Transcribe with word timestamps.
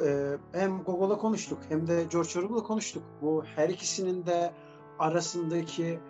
e, 0.00 0.38
hem 0.52 0.82
Google'la 0.82 1.18
konuştuk 1.18 1.58
hem 1.68 1.86
de 1.86 2.04
George 2.04 2.38
Orwell'la 2.38 2.62
konuştuk. 2.62 3.02
Bu 3.22 3.44
her 3.56 3.68
ikisinin 3.68 4.26
de 4.26 4.52
arasındaki 4.98 6.00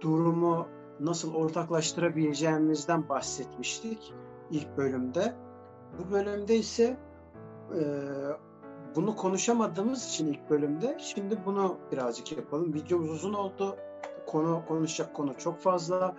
durumu 0.00 0.66
nasıl 1.00 1.34
ortaklaştırabileceğimizden 1.34 3.08
bahsetmiştik 3.08 4.14
ilk 4.50 4.76
bölümde. 4.76 5.34
Bu 5.98 6.12
bölümde 6.12 6.56
ise 6.56 6.96
e, 7.74 7.80
bunu 8.96 9.16
konuşamadığımız 9.16 10.08
için 10.08 10.26
ilk 10.26 10.50
bölümde 10.50 10.96
şimdi 11.00 11.38
bunu 11.46 11.76
birazcık 11.92 12.32
yapalım. 12.32 12.74
Videomuz 12.74 13.10
uzun 13.10 13.34
oldu. 13.34 13.76
Konu 14.26 14.62
konuşacak 14.68 15.14
konu 15.14 15.38
çok 15.38 15.58
fazla. 15.58 16.16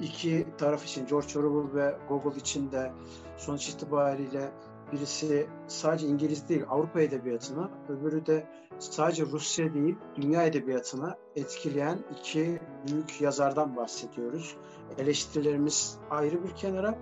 İki 0.00 0.46
taraf 0.58 0.84
için 0.84 1.06
George 1.06 1.38
Orwell 1.38 1.74
ve 1.74 1.96
Google 2.08 2.40
için 2.40 2.72
de 2.72 2.92
sonuç 3.36 3.68
itibariyle 3.68 4.50
birisi 4.92 5.46
sadece 5.66 6.06
İngiliz 6.06 6.48
değil 6.48 6.64
Avrupa 6.68 7.00
edebiyatını, 7.00 7.70
öbürü 7.88 8.26
de 8.26 8.46
sadece 8.78 9.26
Rusya 9.26 9.74
değil 9.74 9.96
dünya 10.16 10.42
edebiyatına 10.42 11.16
etkileyen 11.36 11.98
iki 12.18 12.60
büyük 12.86 13.20
yazardan 13.20 13.76
bahsediyoruz. 13.76 14.56
Eleştirilerimiz 14.98 15.98
ayrı 16.10 16.44
bir 16.44 16.50
kenara 16.50 16.98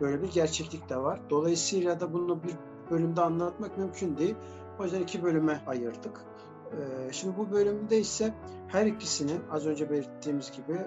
böyle 0.00 0.22
bir 0.22 0.30
gerçeklik 0.30 0.88
de 0.88 0.96
var. 0.96 1.20
Dolayısıyla 1.30 2.00
da 2.00 2.12
bunu 2.12 2.42
bir 2.42 2.54
bölümde 2.90 3.20
anlatmak 3.20 3.78
mümkün 3.78 4.16
değil. 4.16 4.34
O 4.78 4.84
yüzden 4.84 5.00
iki 5.00 5.22
bölüme 5.22 5.60
ayırdık. 5.66 6.24
Ee, 6.72 7.12
şimdi 7.12 7.38
bu 7.38 7.50
bölümde 7.50 7.98
ise 7.98 8.34
her 8.68 8.86
ikisinin 8.86 9.40
az 9.50 9.66
önce 9.66 9.90
belirttiğimiz 9.90 10.52
gibi 10.52 10.78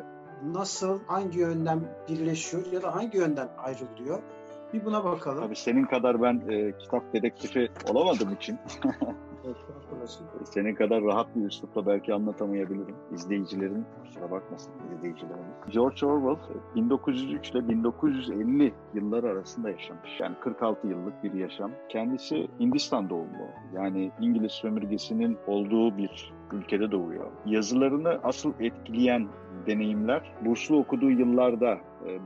nasıl, 0.44 1.00
hangi 1.08 1.40
yönden 1.40 2.06
birleşiyor 2.10 2.66
ya 2.72 2.82
da 2.82 2.96
hangi 2.96 3.18
yönden 3.18 3.50
ayrılıyor 3.58 4.20
bir 4.74 4.86
buna 4.86 5.04
bakalım. 5.04 5.44
Abi 5.44 5.56
senin 5.56 5.86
kadar 5.86 6.22
ben 6.22 6.42
e, 6.50 6.78
kitap 6.78 7.14
dedektifi 7.14 7.70
olamadığım 7.90 8.34
için 8.34 8.58
senin 10.44 10.76
kadar 10.76 11.04
rahat 11.04 11.36
bir 11.36 11.46
üslupla 11.46 11.86
belki 11.86 12.14
anlatamayabilirim. 12.14 12.96
İzleyicilerin 13.14 13.86
kusura 14.04 14.32
bakmasın 14.32 14.74
izleyicilerimiz. 14.98 15.46
George 15.70 16.06
Orwell 16.06 16.38
1903 16.76 17.52
ile 17.52 17.70
1950 17.70 18.74
yılları 18.94 19.28
arasında 19.28 19.70
yaşamış. 19.70 20.20
Yani 20.20 20.36
46 20.42 20.88
yıllık 20.88 21.24
bir 21.24 21.34
yaşam. 21.34 21.72
Kendisi 21.90 22.48
Hindistan 22.60 23.10
doğumlu. 23.10 23.48
Yani 23.74 24.12
İngiliz 24.22 24.52
sömürgesinin 24.52 25.38
olduğu 25.48 25.98
bir 25.98 26.34
ülkede 26.52 26.92
doğuyor. 26.92 27.32
Yazılarını 27.46 28.20
asıl 28.24 28.54
etkileyen 28.60 29.28
deneyimler 29.68 30.32
burslu 30.46 30.78
okuduğu 30.78 31.12
yıllarda 31.12 31.74
e, 31.74 31.80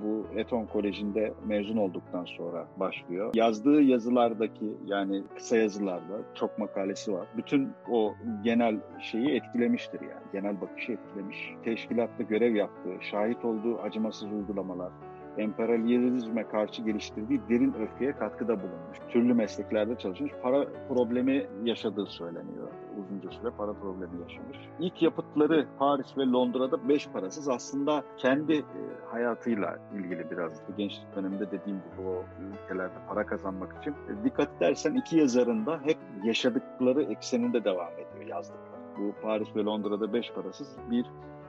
bu 0.03 0.39
Eton 0.39 0.66
Koleji'nde 0.66 1.34
mezun 1.45 1.78
olduktan 1.78 2.25
sonra 2.25 2.67
başlıyor. 2.78 3.31
Yazdığı 3.35 3.81
yazılardaki 3.81 4.73
yani 4.85 5.23
kısa 5.35 5.57
yazılarda 5.57 6.22
çok 6.35 6.59
makalesi 6.59 7.13
var. 7.13 7.28
Bütün 7.38 7.69
o 7.91 8.13
genel 8.44 8.79
şeyi 9.01 9.29
etkilemiştir 9.29 10.01
yani. 10.01 10.23
Genel 10.34 10.61
bakışı 10.61 10.91
etkilemiş. 10.91 11.53
Teşkilatta 11.63 12.23
görev 12.23 12.56
yaptığı, 12.56 12.97
şahit 13.01 13.45
olduğu 13.45 13.79
acımasız 13.79 14.31
uygulamalar, 14.31 14.91
emperyalizme 15.38 16.47
karşı 16.47 16.81
geliştirdiği 16.81 17.41
derin 17.49 17.73
öfkeye 17.73 18.11
katkıda 18.11 18.57
bulunmuş. 18.57 18.97
Türlü 19.09 19.33
mesleklerde 19.33 19.95
çalışmış. 19.95 20.31
Para 20.44 20.66
problemi 20.89 21.47
yaşadığı 21.63 22.05
söyleniyor. 22.05 22.67
Uzunca 22.99 23.31
süre 23.31 23.51
para 23.57 23.73
problemi 23.73 24.22
yaşamış. 24.22 24.57
İlk 24.79 25.01
yapıtları 25.01 25.67
Paris 25.79 26.17
ve 26.17 26.25
Londra'da 26.25 26.89
beş 26.89 27.07
parasız 27.07 27.49
aslında 27.49 28.03
kendi 28.17 28.53
e, 28.53 28.63
hayatıyla 29.11 29.79
ilgili 29.95 30.31
biraz. 30.31 30.61
Gençlik 30.77 31.16
döneminde 31.16 31.51
dediğim 31.51 31.77
gibi 31.77 32.07
o 32.07 32.23
ülkelerde 32.63 32.97
para 33.09 33.25
kazanmak 33.25 33.81
için. 33.81 33.91
E, 33.91 34.23
dikkat 34.23 34.49
edersen 34.57 34.93
iki 34.93 35.17
yazarın 35.17 35.66
da 35.66 35.79
hep 35.83 35.97
yaşadıkları 36.23 37.03
ekseninde 37.03 37.63
devam 37.63 37.93
ediyor 37.93 38.27
yazdıkları. 38.27 38.83
Bu 38.97 39.13
Paris 39.22 39.55
ve 39.55 39.63
Londra'da 39.63 40.13
beş 40.13 40.31
parasız 40.31 40.77
bir 40.91 41.05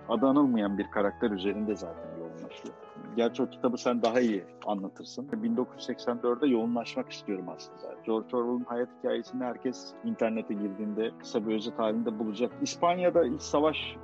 adı 0.09 0.27
anılmayan 0.27 0.78
bir 0.78 0.91
karakter 0.91 1.31
üzerinde 1.31 1.77
zaten 1.77 2.19
yoğunlaşıyor. 2.19 2.75
Gerçi 3.17 3.43
o 3.43 3.51
kitabı 3.51 3.79
sen 3.79 4.03
daha 4.03 4.21
iyi 4.21 4.45
anlatırsın. 4.67 5.29
1984'de 5.29 6.47
yoğunlaşmak 6.47 7.13
istiyorum 7.13 7.47
aslında. 7.49 7.95
George 8.07 8.37
Orwell'ın 8.37 8.65
hayat 8.65 8.89
hikayesini 8.99 9.45
herkes 9.45 9.93
internete 10.05 10.55
girdiğinde 10.55 11.11
kısa 11.19 11.47
bir 11.47 11.55
özet 11.55 11.79
halinde 11.79 12.19
bulacak. 12.19 12.53
İspanya'da 12.63 13.27
iç 13.27 13.43
savaş 13.43 13.97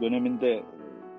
döneminde 0.00 0.62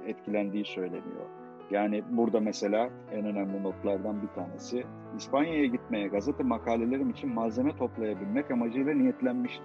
etkilendiği 0.05 0.65
söyleniyor. 0.65 1.25
Yani 1.71 2.03
burada 2.09 2.39
mesela 2.39 2.89
en 3.11 3.25
önemli 3.25 3.63
notlardan 3.63 4.21
bir 4.21 4.27
tanesi 4.27 4.83
İspanya'ya 5.17 5.65
gitmeye 5.65 6.07
gazete 6.07 6.43
makalelerim 6.43 7.09
için 7.09 7.33
malzeme 7.33 7.75
toplayabilmek 7.77 8.51
amacıyla 8.51 8.93
niyetlenmişti. 8.93 9.63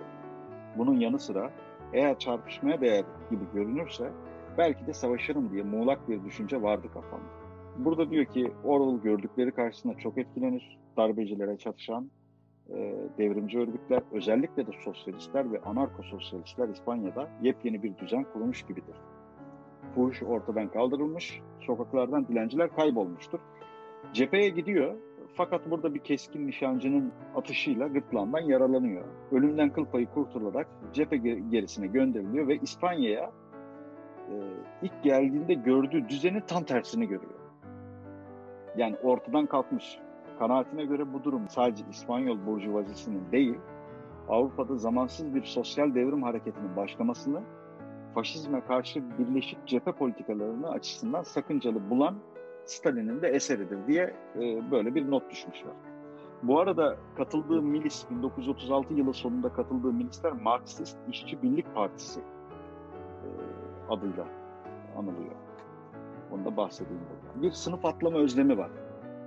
Bunun 0.79 1.01
yanı 1.01 1.19
sıra 1.19 1.51
eğer 1.93 2.19
çarpışmaya 2.19 2.81
değer 2.81 3.05
gibi 3.31 3.45
görünürse 3.55 4.13
belki 4.59 4.87
de 4.87 4.93
savaşırım 4.93 5.53
diye 5.53 5.62
muğlak 5.62 6.09
bir 6.09 6.25
düşünce 6.25 6.62
vardı 6.62 6.87
kafamda. 6.94 7.47
Burada 7.78 8.11
diyor 8.11 8.25
ki 8.25 8.53
Orwell 8.65 9.03
gördükleri 9.03 9.53
karşısında 9.53 9.94
çok 9.94 10.19
etkilenir. 10.19 10.78
Darbecilere 10.97 11.59
çatışan 11.59 12.11
e, 12.71 12.95
devrimci 13.19 13.59
örgütler, 13.59 14.03
özellikle 14.12 14.66
de 14.66 14.71
sosyalistler 14.84 15.53
ve 15.53 15.61
anarko-sosyalistler 15.61 16.72
İspanya'da 16.72 17.28
yepyeni 17.43 17.83
bir 17.83 17.99
düzen 17.99 18.27
kurmuş 18.33 18.62
gibidir. 18.62 18.95
Fuhuş 19.95 20.22
ortadan 20.22 20.69
kaldırılmış, 20.69 21.41
sokaklardan 21.61 22.28
dilenciler 22.28 22.77
kaybolmuştur. 22.77 23.39
Cepheye 24.12 24.49
gidiyor 24.49 24.95
fakat 25.34 25.71
burada 25.71 25.95
bir 25.95 26.00
keskin 26.00 26.47
nişancının 26.47 27.12
atışıyla 27.34 27.89
gırtlağından 27.89 28.41
yaralanıyor. 28.41 29.05
Ölümden 29.33 29.72
kıl 29.72 29.84
payı 29.84 30.06
kurtularak 30.06 30.69
cephe 30.93 31.16
gerisine 31.50 31.87
gönderiliyor 31.87 32.49
ve 32.49 32.56
İspanya'ya 32.56 33.31
e, 34.31 34.35
ilk 34.83 35.03
geldiğinde 35.03 35.55
gördüğü 35.55 36.09
düzenin 36.09 36.41
tam 36.41 36.65
tersini 36.65 37.09
görüyor. 37.09 37.35
Yani 38.77 38.97
ortadan 39.03 39.47
kalkmış. 39.47 39.99
Kanaatine 40.39 40.85
göre 40.85 41.13
bu 41.13 41.25
durum 41.25 41.49
sadece 41.49 41.85
İspanyol 41.91 42.47
burjuvazisinin 42.47 43.33
değil, 43.33 43.59
Avrupa'da 44.29 44.77
zamansız 44.77 45.35
bir 45.35 45.45
sosyal 45.45 45.95
devrim 45.95 46.23
hareketinin 46.23 46.77
başlamasını, 46.77 47.43
faşizme 48.15 48.61
karşı 48.61 49.03
birleşik 49.19 49.67
cephe 49.67 49.93
politikalarını 49.93 50.71
açısından 50.71 51.22
sakıncalı 51.22 51.91
bulan 51.91 52.17
Stalin'in 52.65 53.22
de 53.22 53.29
eseridir 53.29 53.87
diye 53.87 54.15
e, 54.37 54.71
böyle 54.71 54.95
bir 54.95 55.11
not 55.11 55.31
düşmüşler. 55.31 55.72
Bu 56.43 56.61
arada 56.61 56.97
katıldığı 57.17 57.63
milis, 57.63 58.11
1936 58.11 58.95
yılı 58.95 59.15
sonunda 59.15 59.53
katıldığı 59.53 59.93
milisler 59.93 60.33
Marksist 60.33 60.97
İşçi 61.09 61.43
Birlik 61.43 61.75
Partisi 61.75 62.21
adıyla 63.91 64.27
anılıyor. 64.97 65.34
Onu 66.33 66.44
da 66.44 66.56
bahsedeyim 66.56 67.00
burada. 67.10 67.42
Bir 67.42 67.50
sınıf 67.50 67.84
atlama 67.84 68.18
özlemi 68.18 68.59
var. 68.59 68.71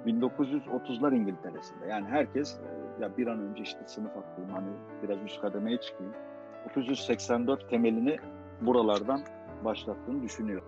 1930'lar 0.06 1.16
İngiltere'sinde. 1.16 1.86
Yani 1.88 2.08
herkes 2.08 2.60
e, 2.60 3.04
ya 3.04 3.18
bir 3.18 3.28
an 3.28 3.40
önce 3.40 3.64
işte 3.64 3.80
sınıf 3.86 4.18
atlayayım 4.18 4.56
hani 4.56 4.68
biraz 5.04 5.24
üst 5.26 5.42
kademeye 5.42 5.78
çıkayım. 5.78 6.14
1984 6.70 7.70
temelini 7.70 8.18
buralardan 8.62 9.22
başlattığını 9.66 10.24
düşünüyor. 10.24 10.62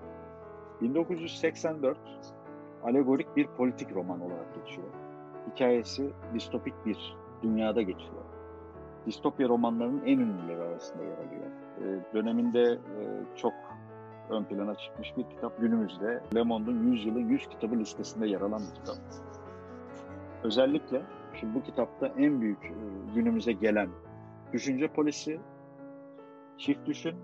1984 0.81 1.97
alegorik 2.83 3.35
bir 3.35 3.47
politik 3.47 3.95
roman 3.95 4.21
olarak 4.21 4.55
geçiyor. 4.55 4.87
Hikayesi 5.51 6.09
distopik 6.33 6.85
bir 6.85 7.15
dünyada 7.43 7.81
geçiyor. 7.81 8.23
distopya 9.05 9.49
romanlarının 9.49 10.01
en 10.05 10.19
ünlüleri 10.19 10.61
arasında 10.61 11.03
yer 11.03 11.17
alıyor. 11.17 11.47
E, 11.81 12.13
döneminde 12.13 12.61
e, 12.61 13.01
çok 13.35 13.53
ön 14.31 14.43
plana 14.43 14.75
çıkmış 14.75 15.17
bir 15.17 15.23
kitap. 15.23 15.61
Günümüzde 15.61 16.23
Le 16.35 16.43
Monde'un 16.43 16.91
100 16.91 17.05
yılın 17.05 17.29
100 17.29 17.47
kitabı 17.49 17.75
listesinde 17.75 18.27
yer 18.27 18.41
alan 18.41 18.61
bir 18.61 18.75
kitap. 18.75 18.95
Özellikle 20.43 21.01
şimdi 21.39 21.55
bu 21.55 21.63
kitapta 21.63 22.07
en 22.07 22.41
büyük 22.41 22.65
e, 22.65 22.73
günümüze 23.15 23.51
gelen 23.51 23.89
düşünce 24.53 24.87
polisi, 24.87 25.39
çift 26.57 26.85
düşün 26.85 27.15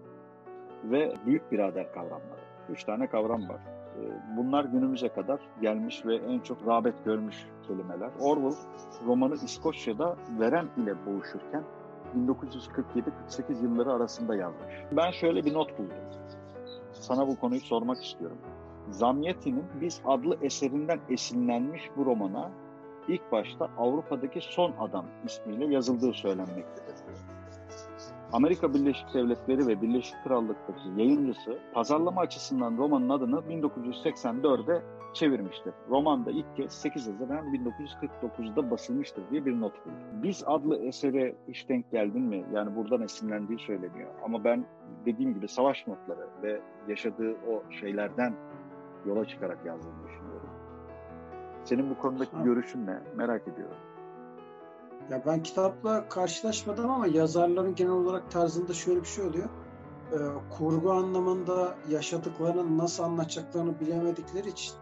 ve 0.83 1.13
büyük 1.25 1.51
birader 1.51 1.93
kavramları. 1.93 2.41
Üç 2.69 2.83
tane 2.83 3.07
kavram 3.07 3.49
var. 3.49 3.59
E, 3.97 4.01
bunlar 4.37 4.65
günümüze 4.65 5.09
kadar 5.09 5.39
gelmiş 5.61 6.05
ve 6.05 6.15
en 6.15 6.39
çok 6.39 6.67
rağbet 6.67 7.05
görmüş 7.05 7.35
kelimeler. 7.67 8.09
Orwell 8.19 8.57
romanı 9.05 9.33
İskoçya'da 9.33 10.15
veren 10.39 10.67
ile 10.77 11.05
boğuşurken 11.05 11.63
1947-48 12.15 13.63
yılları 13.63 13.93
arasında 13.93 14.35
yazmış. 14.35 14.73
Ben 14.91 15.11
şöyle 15.11 15.45
bir 15.45 15.53
not 15.53 15.79
buldum. 15.79 15.97
Sana 16.99 17.27
bu 17.27 17.39
konuyu 17.39 17.61
sormak 17.61 18.05
istiyorum. 18.05 18.37
Zamyati'nin 18.89 19.65
Biz 19.81 20.01
adlı 20.05 20.37
eserinden 20.41 20.99
esinlenmiş 21.09 21.81
bu 21.97 22.05
romana 22.05 22.51
ilk 23.07 23.31
başta 23.31 23.69
Avrupa'daki 23.77 24.41
son 24.41 24.71
adam 24.79 25.05
ismiyle 25.25 25.73
yazıldığı 25.73 26.13
söylenmektedir. 26.13 26.95
Amerika 28.33 28.73
Birleşik 28.73 29.13
Devletleri 29.13 29.67
ve 29.67 29.81
Birleşik 29.81 30.23
Krallık'taki 30.23 30.89
yayıncısı 30.97 31.59
pazarlama 31.73 32.21
açısından 32.21 32.77
romanın 32.77 33.09
adını 33.09 33.35
1984'de 33.35 34.81
çevirmiştir. 35.17 35.73
Roman 35.89 36.25
da 36.25 36.31
ilk 36.31 36.55
kez 36.55 36.71
8 36.71 37.07
Haziran 37.07 37.53
1949'da 37.53 38.71
basılmıştır 38.71 39.23
diye 39.31 39.45
bir 39.45 39.61
not 39.61 39.85
buldum. 39.85 40.23
Biz 40.23 40.43
adlı 40.45 40.77
esere 40.77 41.35
hiç 41.47 41.69
denk 41.69 41.91
geldin 41.91 42.21
mi? 42.21 42.45
Yani 42.53 42.75
buradan 42.75 43.01
esinlendiği 43.01 43.59
söyleniyor. 43.59 44.09
Ama 44.23 44.43
ben 44.43 44.65
dediğim 45.05 45.33
gibi 45.33 45.47
savaş 45.47 45.87
notları 45.87 46.27
ve 46.43 46.61
yaşadığı 46.87 47.31
o 47.31 47.71
şeylerden 47.71 48.33
yola 49.05 49.25
çıkarak 49.25 49.65
yazdığını 49.65 50.07
düşünüyorum. 50.07 50.49
Senin 51.63 51.89
bu 51.89 51.97
konudaki 51.97 52.35
ha. 52.35 52.43
görüşün 52.43 52.87
ne? 52.87 52.99
Merak 53.15 53.47
ediyorum. 53.47 53.77
Ya 55.11 55.21
ben 55.25 55.43
kitapla 55.43 56.09
karşılaşmadım 56.09 56.89
ama 56.89 57.07
yazarların 57.07 57.75
genel 57.75 57.91
olarak 57.91 58.31
tarzında 58.31 58.73
şöyle 58.73 58.99
bir 58.99 59.05
şey 59.05 59.25
oluyor. 59.25 59.49
Ee, 60.13 60.17
kurgu 60.57 60.91
anlamında 60.91 61.75
yaşadıklarını 61.89 62.77
nasıl 62.77 63.03
anlatacaklarını 63.03 63.79
bilemedikleri 63.79 64.49
için 64.49 64.73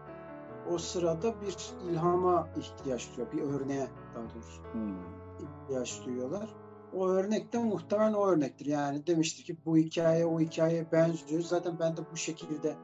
o 0.72 0.78
sırada 0.78 1.34
bir 1.40 1.56
ilhama 1.90 2.48
ihtiyaç 2.56 3.08
duyuyor. 3.16 3.32
Bir 3.32 3.42
örneğe 3.42 3.86
daha 4.14 4.24
doğrusu 4.24 4.62
hmm. 4.72 4.96
ihtiyaç 5.40 6.06
duyuyorlar. 6.06 6.48
O 6.94 7.08
örnek 7.08 7.52
de 7.52 7.58
muhtemelen 7.58 8.12
o 8.12 8.26
örnektir. 8.26 8.66
Yani 8.66 9.06
demiştir 9.06 9.44
ki 9.44 9.56
bu 9.66 9.76
hikaye 9.76 10.26
o 10.26 10.40
hikayeye 10.40 10.92
benziyor. 10.92 11.42
Zaten 11.42 11.78
ben 11.80 11.96
de 11.96 12.00
bu 12.12 12.16
şekilde 12.16 12.74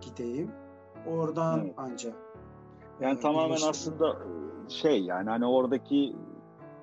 gideyim. 0.00 0.50
Oradan 1.06 1.60
evet. 1.60 1.74
ancak. 1.76 2.14
Yani 3.00 3.18
e, 3.18 3.20
tamamen 3.20 3.58
aslında 3.68 4.08
e, 4.10 4.70
şey 4.70 5.04
yani 5.04 5.30
hani 5.30 5.46
oradaki 5.46 6.16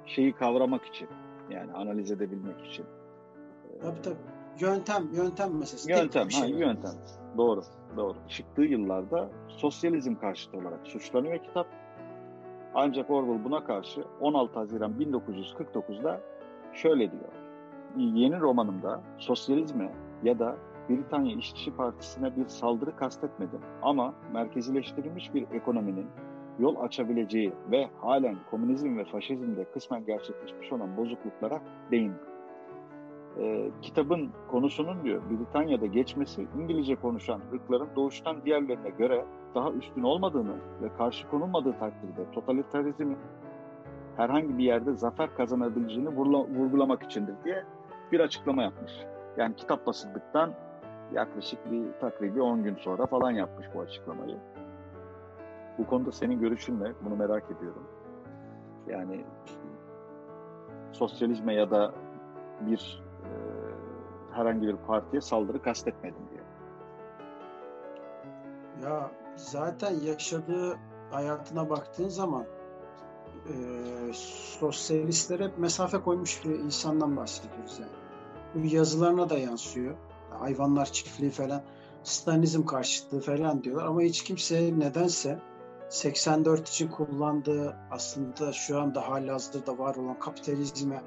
şeyi 0.05 0.33
kavramak 0.33 0.85
için 0.85 1.07
yani 1.49 1.73
analiz 1.73 2.11
edebilmek 2.11 2.65
için. 2.65 2.85
Tabii 3.81 4.01
tabii. 4.01 4.15
Yöntem, 4.59 5.07
yöntem 5.13 5.57
meselesi. 5.57 5.91
Yöntem, 5.91 6.31
şey. 6.31 6.41
ha, 6.41 6.47
yöntem. 6.47 6.93
Doğru, 7.37 7.61
doğru. 7.97 8.15
Çıktığı 8.27 8.61
yıllarda 8.61 9.29
sosyalizm 9.47 10.15
karşıtı 10.15 10.57
olarak 10.57 10.87
suçlanıyor 10.87 11.37
kitap. 11.37 11.67
Ancak 12.75 13.09
Orwell 13.09 13.43
buna 13.43 13.63
karşı 13.63 14.03
16 14.21 14.59
Haziran 14.59 14.91
1949'da 14.91 16.21
şöyle 16.73 17.11
diyor. 17.11 17.31
Yeni 17.97 18.39
romanımda 18.39 19.01
sosyalizme 19.17 19.91
ya 20.23 20.39
da 20.39 20.55
Britanya 20.89 21.35
İşçi 21.35 21.75
Partisi'ne 21.75 22.35
bir 22.35 22.47
saldırı 22.47 22.95
kastetmedim 22.95 23.59
ama 23.81 24.13
merkezileştirilmiş 24.33 25.33
bir 25.33 25.45
ekonominin 25.51 26.07
yol 26.59 26.75
açabileceği 26.75 27.53
ve 27.71 27.89
halen 28.01 28.35
komünizm 28.51 28.97
ve 28.97 29.05
faşizmde 29.05 29.65
kısmen 29.65 30.05
gerçekleşmiş 30.05 30.71
olan 30.71 30.97
bozukluklara 30.97 31.61
değindim. 31.91 32.34
Ee, 33.39 33.71
kitabın 33.81 34.29
konusunun 34.51 35.03
diyor 35.03 35.21
Britanya'da 35.29 35.85
geçmesi 35.85 36.47
İngilizce 36.59 36.95
konuşan 36.95 37.41
ırkların 37.53 37.89
doğuştan 37.95 38.45
diğerlerine 38.45 38.89
göre 38.89 39.25
daha 39.55 39.71
üstün 39.71 40.03
olmadığını 40.03 40.55
ve 40.81 40.93
karşı 40.97 41.29
konulmadığı 41.29 41.79
takdirde 41.79 42.31
totalitarizmin 42.31 43.17
herhangi 44.17 44.57
bir 44.57 44.63
yerde 44.63 44.93
zafer 44.93 45.35
kazanabileceğini 45.35 46.09
vurgulamak 46.09 47.03
içindir 47.03 47.35
diye 47.43 47.63
bir 48.11 48.19
açıklama 48.19 48.63
yapmış. 48.63 48.91
Yani 49.37 49.55
kitap 49.55 49.87
basıldıktan 49.87 50.53
yaklaşık 51.13 51.71
bir 51.71 51.99
takribi 51.99 52.41
10 52.41 52.63
gün 52.63 52.75
sonra 52.75 53.05
falan 53.05 53.31
yapmış 53.31 53.67
bu 53.75 53.79
açıklamayı. 53.79 54.37
Bu 55.77 55.87
konuda 55.87 56.11
senin 56.11 56.39
görüşün 56.39 56.79
ne? 56.79 56.91
Bunu 57.05 57.15
merak 57.15 57.43
ediyorum. 57.51 57.83
Yani 58.87 59.25
sosyalizme 60.91 61.53
ya 61.53 61.71
da 61.71 61.91
bir 62.61 63.03
e, 63.03 63.04
herhangi 64.31 64.67
bir 64.67 64.75
partiye 64.75 65.21
saldırı 65.21 65.61
kastetmedim 65.61 66.21
diye. 66.31 66.41
Ya 68.83 69.11
zaten 69.35 69.91
yaşadığı 69.91 70.77
hayatına 71.11 71.69
baktığın 71.69 72.09
zaman 72.09 72.45
e, 73.45 73.53
sosyalistlere 74.59 75.51
mesafe 75.57 76.01
koymuş 76.01 76.45
bir 76.45 76.59
insandan 76.59 77.17
bahsediyoruz 77.17 77.79
yani. 77.79 77.91
Bu 78.55 78.75
yazılarına 78.75 79.29
da 79.29 79.37
yansıyor. 79.37 79.95
Hayvanlar 80.29 80.85
çiftliği 80.85 81.31
falan, 81.31 81.61
Stalinizm 82.03 82.65
karşıtlığı 82.65 83.19
falan 83.19 83.63
diyorlar 83.63 83.85
ama 83.85 84.01
hiç 84.01 84.23
kimse 84.23 84.79
nedense 84.79 85.39
84 85.89 86.69
için 86.69 86.87
kullandığı 86.87 87.75
aslında 87.91 88.53
şu 88.53 88.81
anda 88.81 89.09
halihazırda 89.09 89.77
var 89.77 89.95
olan 89.95 90.19
kapitalizme 90.19 91.01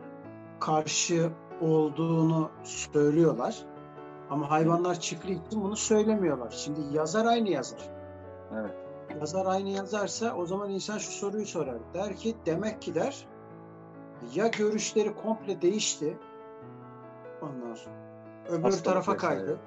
karşı 0.61 1.31
olduğunu 1.61 2.51
söylüyorlar. 2.65 3.65
Ama 4.31 4.51
hayvanlar 4.51 5.01
çiftliği 5.01 5.47
için 5.47 5.65
bunu 5.65 5.77
söylemiyorlar. 5.77 6.51
Şimdi 6.51 6.81
yazar 6.97 7.25
aynı 7.25 7.49
yazar. 7.49 7.81
Evet. 8.55 8.75
Yazar 9.21 9.47
aynı 9.47 9.69
yazarsa 9.69 10.35
o 10.35 10.47
zaman 10.47 10.71
insan 10.71 10.99
şu 10.99 11.11
soruyu 11.11 11.47
sorar. 11.47 11.79
Der 11.95 12.17
ki 12.17 12.37
demek 12.47 12.83
ki 12.83 12.95
der 12.95 13.27
ya 14.35 14.47
görüşleri 14.47 15.15
komple 15.15 15.63
değişti. 15.63 16.19
Ondan 17.43 17.75
sonra 17.75 17.95
öbür 18.49 18.63
Hastalık 18.63 18.85
tarafa 18.85 19.17
kaydı. 19.17 19.59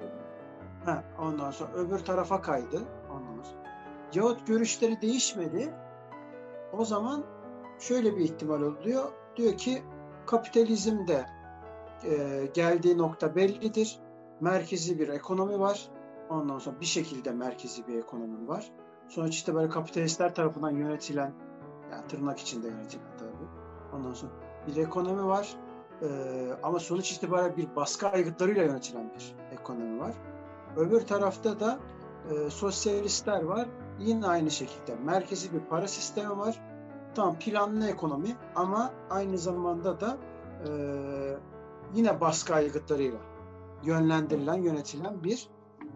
Ha, 0.84 1.04
ondan 1.18 1.50
sonra 1.50 1.72
öbür 1.72 1.98
tarafa 1.98 2.42
kaydı 2.42 2.82
yahut 4.14 4.46
görüşleri 4.46 5.00
değişmedi 5.00 5.74
o 6.72 6.84
zaman 6.84 7.24
şöyle 7.78 8.16
bir 8.16 8.20
ihtimal 8.20 8.62
oluyor. 8.62 9.12
Diyor 9.36 9.56
ki 9.56 9.82
kapitalizmde 10.26 11.26
e, 12.04 12.46
geldiği 12.54 12.98
nokta 12.98 13.36
bellidir. 13.36 13.98
Merkezi 14.40 14.98
bir 14.98 15.08
ekonomi 15.08 15.60
var. 15.60 15.88
Ondan 16.30 16.58
sonra 16.58 16.80
bir 16.80 16.86
şekilde 16.86 17.30
merkezi 17.30 17.86
bir 17.86 17.98
ekonomi 17.98 18.48
var. 18.48 18.72
Sonuç 19.08 19.34
işte 19.34 19.54
böyle 19.54 19.68
kapitalistler 19.68 20.34
tarafından 20.34 20.70
yönetilen, 20.70 21.32
yani 21.92 22.06
tırnak 22.06 22.38
içinde 22.38 22.68
yönetilen 22.68 23.16
tabii. 23.18 23.48
Ondan 23.96 24.12
sonra 24.12 24.32
bir 24.66 24.76
ekonomi 24.76 25.24
var. 25.26 25.56
Ee, 26.02 26.06
ama 26.62 26.78
sonuç 26.78 27.12
itibariyle 27.12 27.56
bir 27.56 27.76
baskı 27.76 28.08
aygıtlarıyla 28.08 28.62
yönetilen 28.62 29.10
bir 29.14 29.34
ekonomi 29.52 30.00
var. 30.00 30.14
Öbür 30.76 31.00
tarafta 31.00 31.60
da 31.60 31.78
e, 32.30 32.50
sosyalistler 32.50 33.42
var. 33.42 33.68
Yine 33.98 34.26
aynı 34.26 34.50
şekilde 34.50 34.94
merkezi 34.94 35.52
bir 35.52 35.60
para 35.60 35.88
sistemi 35.88 36.38
var. 36.38 36.60
Tam 37.14 37.38
planlı 37.38 37.88
ekonomi 37.88 38.36
ama 38.54 38.90
aynı 39.10 39.38
zamanda 39.38 40.00
da 40.00 40.16
e, 40.68 40.70
yine 41.94 42.20
baskı 42.20 42.54
aygıtlarıyla 42.54 43.18
yönlendirilen, 43.84 44.62
yönetilen 44.62 45.24
bir 45.24 45.48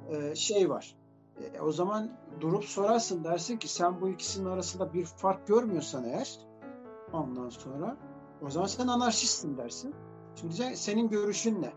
e, 0.08 0.34
şey 0.34 0.70
var. 0.70 0.96
E, 1.40 1.60
o 1.60 1.72
zaman 1.72 2.10
durup 2.40 2.64
sorarsın 2.64 3.24
dersin 3.24 3.56
ki 3.56 3.68
sen 3.68 4.00
bu 4.00 4.08
ikisinin 4.08 4.46
arasında 4.46 4.94
bir 4.94 5.04
fark 5.04 5.46
görmüyorsan 5.46 6.04
eğer 6.04 6.38
ondan 7.12 7.48
sonra 7.48 7.96
o 8.42 8.50
zaman 8.50 8.66
sen 8.66 8.86
anarşistsin 8.86 9.56
dersin. 9.56 9.94
Şimdi 10.34 10.76
senin 10.76 11.08
görüşün 11.08 11.62
ne? 11.62 11.72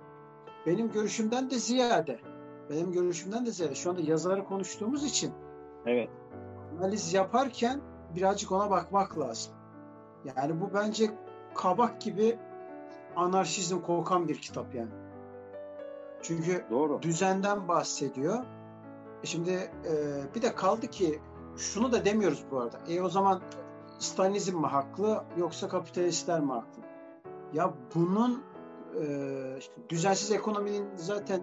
Benim 0.66 0.92
görüşümden 0.92 1.50
de 1.50 1.60
ziyade 1.60 2.20
benim 2.70 2.92
görüşümden 2.92 3.46
de 3.46 3.52
ziyade 3.52 3.76
şu 3.76 3.90
anda 3.90 4.02
yazıları 4.02 4.46
konuştuğumuz 4.46 5.04
için 5.04 5.32
evet. 5.86 6.10
analiz 6.78 7.14
yaparken 7.14 7.82
birazcık 8.16 8.52
ona 8.52 8.70
bakmak 8.70 9.20
lazım. 9.20 9.54
Yani 10.26 10.62
bu 10.62 10.74
bence 10.74 11.10
kabak 11.56 12.02
gibi 12.02 12.40
anarşizm 13.16 13.82
kokan 13.82 14.28
bir 14.28 14.36
kitap 14.36 14.76
yani. 14.76 14.92
Çünkü 16.22 16.66
Doğru. 16.72 17.02
düzenden 17.02 17.68
bahsediyor. 17.68 18.44
E 19.24 19.28
şimdi 19.28 19.52
e, 19.52 19.94
bir 20.36 20.42
de 20.42 20.56
kaldı 20.56 20.88
ki 20.88 21.20
şunu 21.58 21.92
da 21.92 22.06
demiyoruz 22.06 22.46
bu 22.52 22.60
arada. 22.60 22.78
E 22.90 23.02
o 23.02 23.10
zaman 23.10 23.42
Stalinizm 24.00 24.60
mi 24.60 24.68
haklı 24.68 25.24
yoksa 25.38 25.68
kapitalistler 25.68 26.40
mi 26.40 26.52
haklı? 26.52 26.82
Ya 27.54 27.74
bunun 27.96 28.44
e, 29.02 29.58
işte 29.60 29.74
düzensiz 29.90 30.32
ekonominin 30.32 30.86
zaten 30.96 31.42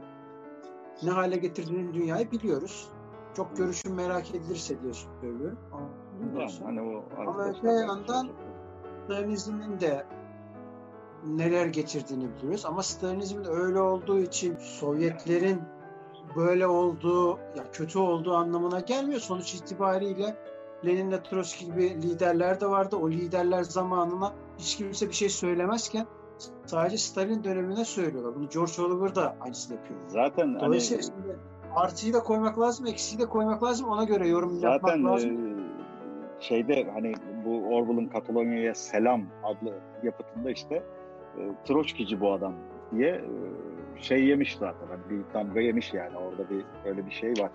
ne 1.03 1.11
hale 1.11 1.37
getirdiğini 1.37 1.95
dünyayı 1.95 2.31
biliyoruz. 2.31 2.91
Çok 3.37 3.57
görüşüm 3.57 3.95
merak 3.95 4.35
edilirse 4.35 4.83
diye 4.83 4.93
söylüyorum. 4.93 5.59
Yani, 6.37 6.51
hani 6.65 6.81
o 6.81 7.05
Ama 7.21 7.49
öte 7.49 7.73
yandan 7.73 8.29
Stalinizmin 9.05 9.81
de 9.81 10.07
neler 11.27 11.67
getirdiğini 11.67 12.29
biliyoruz. 12.37 12.67
Ama 12.67 12.83
Stalinizmin 12.83 13.45
öyle 13.45 13.81
olduğu 13.81 14.21
için 14.21 14.57
Sovyetlerin 14.57 15.61
böyle 16.37 16.67
olduğu, 16.67 17.31
ya 17.31 17.65
kötü 17.73 17.99
olduğu 17.99 18.35
anlamına 18.35 18.81
gelmiyor. 18.81 19.21
Sonuç 19.21 19.55
itibariyle 19.55 20.37
Lenin 20.87 21.11
ve 21.11 21.23
Trotsky 21.23 21.71
gibi 21.71 22.03
liderler 22.03 22.61
de 22.61 22.67
vardı. 22.67 22.97
O 22.97 23.11
liderler 23.11 23.63
zamanına 23.63 24.33
hiç 24.59 24.77
kimse 24.77 25.09
bir 25.09 25.15
şey 25.15 25.29
söylemezken 25.29 26.07
sadece 26.67 26.99
Stalin 26.99 27.45
dönemine 27.45 27.85
söylüyorlar. 27.85 28.35
Bunu 28.35 28.49
George 28.49 28.83
Oliver 28.83 29.15
da 29.15 29.37
aynısını 29.41 29.77
yapıyor. 29.77 30.01
Zaten 30.09 30.47
hani 30.47 30.61
Dolayısıyla 30.61 31.03
hani, 31.03 31.13
şimdi 31.25 31.39
artıyı 31.75 32.13
da 32.13 32.21
koymak 32.23 32.61
lazım, 32.61 32.87
eksiği 32.87 33.21
de 33.21 33.27
koymak 33.27 33.63
lazım. 33.63 33.89
Ona 33.89 34.05
göre 34.05 34.29
yorum 34.29 34.55
zaten, 34.55 34.71
yapmak 34.73 35.13
lazım. 35.13 35.31
E, 35.31 35.57
şeyde 36.41 36.91
hani 36.95 37.15
bu 37.45 37.75
Orwell'ın 37.75 38.07
Katalonya'ya 38.07 38.75
Selam 38.75 39.23
adlı 39.45 39.75
yapıtında 40.03 40.51
işte 40.51 40.83
e, 41.39 41.65
Troçkici 41.65 42.21
bu 42.21 42.33
adam 42.33 42.55
diye 42.93 43.11
e, 43.11 44.03
şey 44.03 44.25
yemiş 44.25 44.57
zaten. 44.57 44.87
Hani 44.87 45.01
bir 45.11 45.35
damga 45.35 45.61
yemiş 45.61 45.95
yani 45.95 46.17
orada 46.17 46.51
bir 46.51 46.65
öyle 46.85 47.07
bir 47.07 47.11
şey 47.11 47.31
var. 47.31 47.51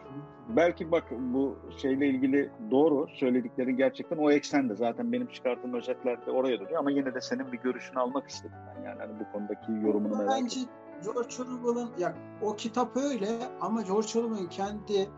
Belki 0.50 0.92
bak 0.92 1.04
bu 1.12 1.56
şeyle 1.78 2.08
ilgili 2.08 2.50
doğru 2.72 3.08
söyledikleri 3.08 3.76
gerçekten 3.76 4.18
o 4.18 4.32
eksende 4.32 4.76
zaten 4.76 5.12
benim 5.12 5.28
çıkarttığım 5.28 5.74
özetlerde 5.74 6.32
oraya 6.32 6.60
dönüyor 6.60 6.80
ama 6.80 6.92
yine 6.92 7.14
de 7.14 7.22
senin 7.22 7.52
bir 7.52 7.58
görüşünü 7.58 8.00
almak 8.00 8.30
istedim 8.30 8.58
ben 8.68 8.84
yani 8.84 9.00
hani 9.00 9.12
bu 9.20 9.32
konudaki 9.32 9.72
yorumunu 9.72 10.18
merak 10.18 10.32
Bence 10.42 10.60
George 11.04 11.36
Orwell'ın 11.44 11.90
ya 12.00 12.14
o 12.42 12.56
kitap 12.56 12.98
öyle 12.98 13.28
ama 13.62 13.82
George 13.82 14.20
Orwell'ın 14.20 14.48
kendi 14.48 15.10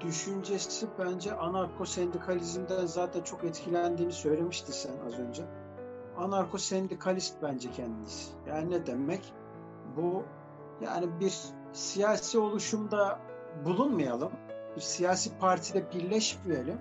düşüncesi 0.00 0.86
bence 0.98 1.32
anarko 1.32 1.84
sendikalizmden 1.84 2.86
zaten 2.86 3.22
çok 3.22 3.44
etkilendiğini 3.44 4.12
söylemişti 4.12 4.72
sen 4.72 4.92
az 5.06 5.18
önce. 5.18 5.42
Anarko 6.18 6.58
sendikalist 6.58 7.36
bence 7.42 7.70
kendisi. 7.70 8.32
Yani 8.48 8.70
ne 8.70 8.86
demek? 8.86 9.32
Bu 9.96 10.22
yani 10.80 11.20
bir 11.20 11.34
siyasi 11.72 12.38
oluşumda 12.38 13.18
bulunmayalım. 13.64 14.32
Bir 14.76 14.80
siyasi 14.80 15.38
partide 15.38 15.92
birleşmeyelim. 15.92 16.78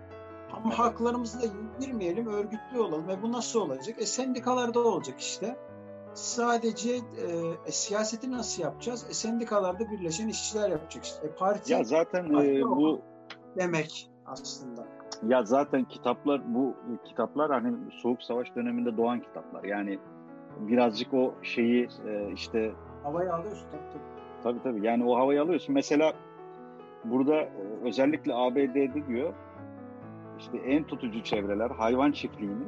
Ama 0.53 0.79
haklarımızı 0.79 1.41
da 1.41 1.45
girmeyelim, 1.79 2.27
örgütlü 2.27 2.79
olalım. 2.79 3.09
E 3.09 3.21
bu 3.21 3.31
nasıl 3.31 3.59
olacak? 3.59 4.01
E 4.01 4.05
sendikalarda 4.05 4.79
olacak 4.79 5.19
işte. 5.19 5.57
Sadece 6.13 6.91
e, 6.91 7.01
e, 7.65 7.71
siyaseti 7.71 8.31
nasıl 8.31 8.63
yapacağız? 8.63 9.05
E 9.09 9.13
sendikalarda 9.13 9.91
birleşen 9.91 10.27
işçiler 10.27 10.69
yapacak 10.69 11.05
işte. 11.05 11.27
E, 11.27 11.29
parti 11.29 11.73
ya 11.73 11.83
zaten 11.83 12.25
e, 12.25 12.61
bu 12.61 13.01
demek 13.57 14.11
aslında. 14.25 14.87
Ya 15.27 15.43
zaten 15.43 15.83
kitaplar 15.83 16.41
bu 16.53 16.75
kitaplar 17.05 17.51
hani 17.51 17.75
soğuk 17.91 18.23
savaş 18.23 18.55
döneminde 18.55 18.97
doğan 18.97 19.19
kitaplar. 19.19 19.63
Yani 19.63 19.99
birazcık 20.59 21.13
o 21.13 21.33
şeyi 21.41 21.87
e, 22.07 22.31
işte 22.33 22.71
havayı 23.03 23.33
alıyorsun 23.33 23.67
tabii 23.71 23.89
tabii. 23.93 24.03
Tabii 24.43 24.63
tabii. 24.63 24.87
Yani 24.87 25.05
o 25.05 25.17
havayı 25.17 25.41
alıyorsun. 25.41 25.75
Mesela 25.75 26.13
burada 27.05 27.35
e, 27.35 27.51
özellikle 27.83 28.33
ABD'de 28.33 29.07
diyor 29.07 29.33
işte 30.39 30.57
en 30.57 30.83
tutucu 30.83 31.23
çevreler 31.23 31.69
hayvan 31.69 32.11
çiftliğini 32.11 32.63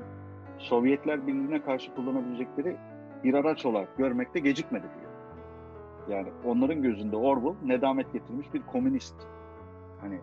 Sovyetler 0.58 1.28
Birliği'ne 1.28 1.62
karşı 1.62 1.96
kullanabilecekleri 1.96 2.78
bir 3.24 3.34
araç 3.34 3.66
olarak 3.66 3.98
görmekte 3.98 4.40
gecikmedi 4.40 4.84
diyor. 5.00 5.12
Yani 6.10 6.28
onların 6.46 6.82
gözünde 6.82 7.16
Orwell 7.16 7.68
nedamet 7.68 8.14
getirmiş 8.14 8.54
bir 8.54 8.62
komünist. 8.62 9.16
Hani 10.02 10.20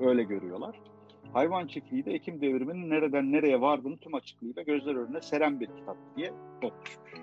öyle 0.00 0.22
görüyorlar. 0.22 0.80
Hayvan 1.32 1.66
çiftliği 1.66 2.04
de 2.04 2.12
Ekim 2.12 2.40
devriminin 2.40 2.90
nereden 2.90 3.32
nereye 3.32 3.60
vardığını 3.60 3.96
tüm 3.96 4.14
açıklığıyla 4.14 4.62
gözler 4.62 4.94
önüne 4.94 5.20
seren 5.20 5.60
bir 5.60 5.66
kitap 5.66 5.96
diye 6.16 6.32
not 6.62 6.72
düşmüş. 6.86 7.20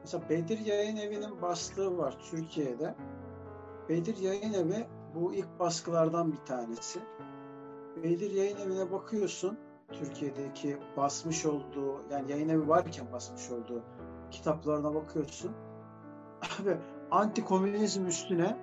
Mesela 0.00 0.28
Bedir 0.30 0.58
Yayın 0.58 0.96
Evi'nin 0.96 1.42
bastığı 1.42 1.98
var 1.98 2.16
Türkiye'de. 2.30 2.94
Bedir 3.88 4.16
Yayın 4.16 4.52
Evi 4.52 4.86
bu 5.14 5.34
ilk 5.34 5.58
baskılardan 5.58 6.32
bir 6.32 6.36
tanesi. 6.46 7.00
Bedir 8.02 8.30
Yayın 8.30 8.56
Evi'ne 8.56 8.92
bakıyorsun. 8.92 9.58
Türkiye'deki 9.92 10.76
basmış 10.96 11.46
olduğu 11.46 12.02
yani 12.10 12.30
yayın 12.32 12.48
evi 12.48 12.68
varken 12.68 13.12
basmış 13.12 13.50
olduğu 13.50 13.82
kitaplarına 14.30 14.94
bakıyorsun. 14.94 15.52
Abi 16.62 16.76
anti 17.10 17.44
komünizm 17.44 18.06
üstüne 18.06 18.56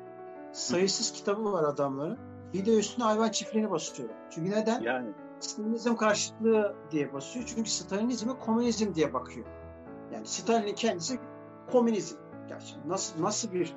sayısız 0.51 1.11
kitabı 1.11 1.51
var 1.51 1.63
adamların. 1.63 2.32
Bir 2.53 2.65
de 2.65 2.79
üstüne 2.79 3.05
hayvan 3.05 3.29
çiftliğini 3.29 3.71
basıyor. 3.71 4.09
Çünkü 4.29 4.51
neden? 4.51 4.81
Yani. 4.81 5.09
Stalinizm 5.39 5.95
karşıtlığı 5.95 6.75
diye 6.91 7.13
basıyor. 7.13 7.45
Çünkü 7.55 7.69
Stalinizme 7.69 8.33
komünizm 8.45 8.95
diye 8.95 9.13
bakıyor. 9.13 9.45
Yani 10.13 10.25
Stalin'in 10.25 10.75
kendisi 10.75 11.19
komünizm. 11.71 12.17
Gerçi 12.49 12.75
nasıl 12.87 13.21
nasıl 13.23 13.53
bir 13.53 13.73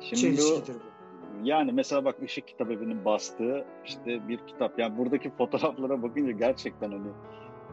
Şimdi 0.00 0.20
çelişkidir 0.20 0.74
bu? 0.74 0.94
Yani 1.42 1.72
mesela 1.72 2.04
bak 2.04 2.16
Işık 2.22 2.48
Kitap 2.48 2.70
Evi'nin 2.70 3.04
bastığı 3.04 3.64
işte 3.84 4.28
bir 4.28 4.38
kitap. 4.46 4.78
Yani 4.78 4.98
buradaki 4.98 5.30
fotoğraflara 5.30 6.02
bakınca 6.02 6.30
gerçekten 6.30 6.90
hani 6.90 7.08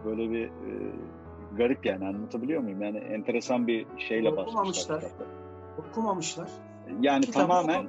böyle 0.06 0.32
bir 0.32 0.46
e, 0.46 0.92
garip 1.58 1.86
yani 1.86 2.08
anlatabiliyor 2.08 2.62
muyum? 2.62 2.82
Yani 2.82 2.98
enteresan 2.98 3.68
bir 3.68 3.88
şeyle 3.98 4.38
basmışlar. 4.38 5.04
Okumamışlar. 5.78 6.50
Yani 7.02 7.26
Kitabı 7.26 7.48
tamamen 7.48 7.84
e, 7.84 7.88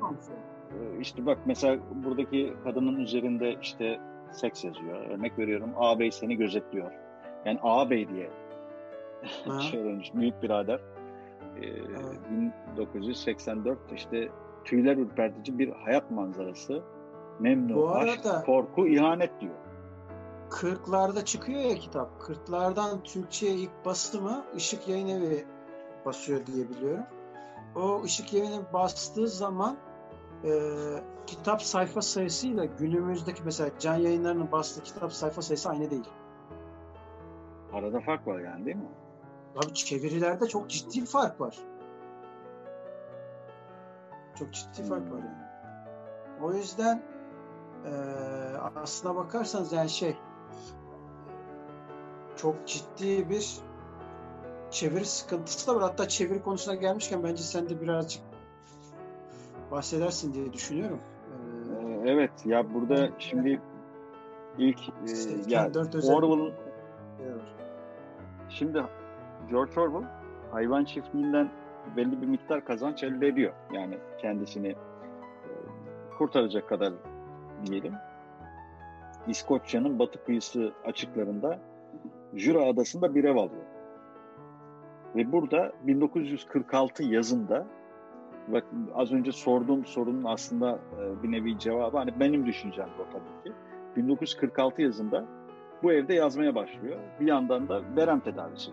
işte 1.01 1.27
bak 1.27 1.39
mesela 1.45 1.79
buradaki 2.05 2.55
kadının 2.65 3.01
üzerinde 3.01 3.57
işte 3.63 4.01
seks 4.33 4.65
yazıyor. 4.65 5.11
Örnek 5.11 5.39
veriyorum 5.39 5.71
ağabey 5.77 6.11
seni 6.11 6.37
gözetliyor. 6.37 6.93
Yani 7.45 7.59
ağabey 7.63 8.09
diye 8.09 8.31
şey 9.71 9.81
olmuş 9.81 10.07
büyük 10.15 10.43
birader. 10.43 10.81
Ee, 11.57 11.67
evet. 11.67 12.21
1984 12.85 13.79
işte 13.95 14.29
tüyler 14.65 14.97
ürpertici 14.97 15.59
bir 15.59 15.69
hayat 15.69 16.11
manzarası. 16.11 16.83
Memnun, 17.41 17.77
Bu 17.77 17.91
aşk, 17.95 18.27
korku, 18.47 18.87
ihanet 18.87 19.41
diyor. 19.41 19.55
Kırklarda 20.51 21.25
çıkıyor 21.25 21.61
ya 21.61 21.75
kitap. 21.75 22.21
Kırklardan 22.21 23.03
Türkçe'ye 23.03 23.55
ilk 23.55 23.85
basımı 23.85 24.45
Işık 24.57 24.89
Yayın 24.89 25.09
Evi 25.09 25.45
basıyor 26.07 26.47
diye 26.47 26.69
biliyorum. 26.69 27.05
O 27.77 28.03
Işık 28.05 28.33
Yayın 28.33 28.53
Evi 28.53 28.73
bastığı 28.73 29.29
zaman 29.29 29.77
e, 30.45 30.51
kitap 31.27 31.63
sayfa 31.63 32.03
sayısıyla 32.03 32.65
günümüzdeki 32.65 33.43
mesela 33.45 33.71
can 33.79 33.95
yayınlarının 33.95 34.53
bastığı 34.53 34.83
kitap 34.83 35.13
sayfa 35.13 35.43
sayısı 35.43 35.71
aynı 35.71 35.91
değil. 35.91 36.09
Arada 37.73 38.01
fark 38.01 38.27
var 38.27 38.41
yani 38.41 38.65
değil 38.65 38.77
mi? 38.77 38.89
Abi 39.57 39.75
çevirilerde 39.75 40.49
çok 40.49 40.71
ciddi 40.71 41.01
bir 41.01 41.07
fark 41.07 41.41
var. 41.41 41.59
Çok 44.39 44.53
ciddi 44.53 44.83
fark 44.83 45.13
var 45.13 45.19
yani. 45.19 45.43
O 46.43 46.53
yüzden 46.53 47.03
e, 47.85 47.93
aslına 48.77 49.17
bakarsanız 49.17 49.73
yani 49.73 49.91
şey 49.91 50.17
çok 52.37 52.67
ciddi 52.67 53.31
bir 53.31 53.59
çeviri 54.71 55.05
sıkıntısı 55.05 55.71
da 55.71 55.77
var. 55.77 55.83
Hatta 55.83 56.09
çeviri 56.09 56.43
konusuna 56.43 56.75
gelmişken 56.75 57.23
bence 57.23 57.43
sen 57.43 57.69
de 57.69 57.81
birazcık 57.81 58.32
bahsedersin 59.73 60.35
diye 60.35 60.53
düşünüyorum. 60.53 61.01
Ee, 62.05 62.11
evet 62.11 62.31
ya 62.45 62.75
burada 62.75 63.09
şimdi 63.19 63.61
ilk 64.59 64.79
işte, 65.07 65.31
e, 65.31 65.55
ya 65.55 65.71
Orwell'ın 66.05 66.53
şimdi 68.49 68.83
George 69.51 69.81
Orwell 69.81 70.09
hayvan 70.51 70.85
çiftliğinden 70.85 71.51
belli 71.97 72.23
bir 72.23 72.27
miktar 72.27 72.65
kazanç 72.65 73.03
elde 73.03 73.27
ediyor. 73.27 73.53
Yani 73.73 73.99
kendisini 74.19 74.69
e, 74.69 74.77
kurtaracak 76.19 76.69
kadar 76.69 76.93
diyelim. 77.67 77.95
İskoçya'nın 79.29 79.99
batı 79.99 80.25
kıyısı 80.25 80.73
açıklarında 80.85 81.59
Jura 82.35 82.65
Adası'nda 82.65 83.15
bir 83.15 83.25
ev 83.25 83.37
alıyor. 83.37 83.63
Ve 85.17 85.33
burada 85.33 85.73
1946 85.83 87.03
yazında 87.03 87.67
bak 88.49 88.65
az 88.95 89.13
önce 89.13 89.33
sorduğum 89.33 89.87
sorunun 89.87 90.25
aslında 90.25 90.79
e, 91.01 91.23
bir 91.23 91.33
nevi 91.33 91.59
cevabı 91.59 91.97
hani 91.97 92.21
benim 92.21 92.47
düşüncem 92.47 92.89
bu 92.99 93.05
tabii 93.13 93.45
ki. 93.45 93.53
1946 93.97 94.83
yazında 94.83 95.25
bu 95.83 95.93
evde 95.93 96.15
yazmaya 96.15 96.55
başlıyor. 96.55 96.99
Bir 97.21 97.27
yandan 97.27 97.69
da 97.69 97.83
verem 97.97 98.21
tedavisi 98.21 98.71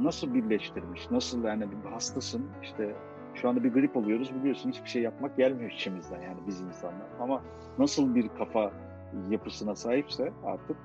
nasıl 0.00 0.34
birleştirmiş, 0.34 1.10
nasıl 1.10 1.44
yani 1.44 1.66
bir 1.70 1.90
hastasın 1.90 2.46
işte 2.62 2.96
şu 3.34 3.48
anda 3.48 3.64
bir 3.64 3.72
grip 3.72 3.96
oluyoruz 3.96 4.34
biliyorsun 4.34 4.70
hiçbir 4.70 4.88
şey 4.88 5.02
yapmak 5.02 5.36
gelmiyor 5.36 5.70
içimizden 5.70 6.20
yani 6.20 6.38
biz 6.46 6.60
insanlar 6.60 7.06
ama 7.20 7.42
nasıl 7.78 8.14
bir 8.14 8.28
kafa 8.28 8.72
yapısına 9.30 9.74
sahipse 9.74 10.32
artık 10.44 10.76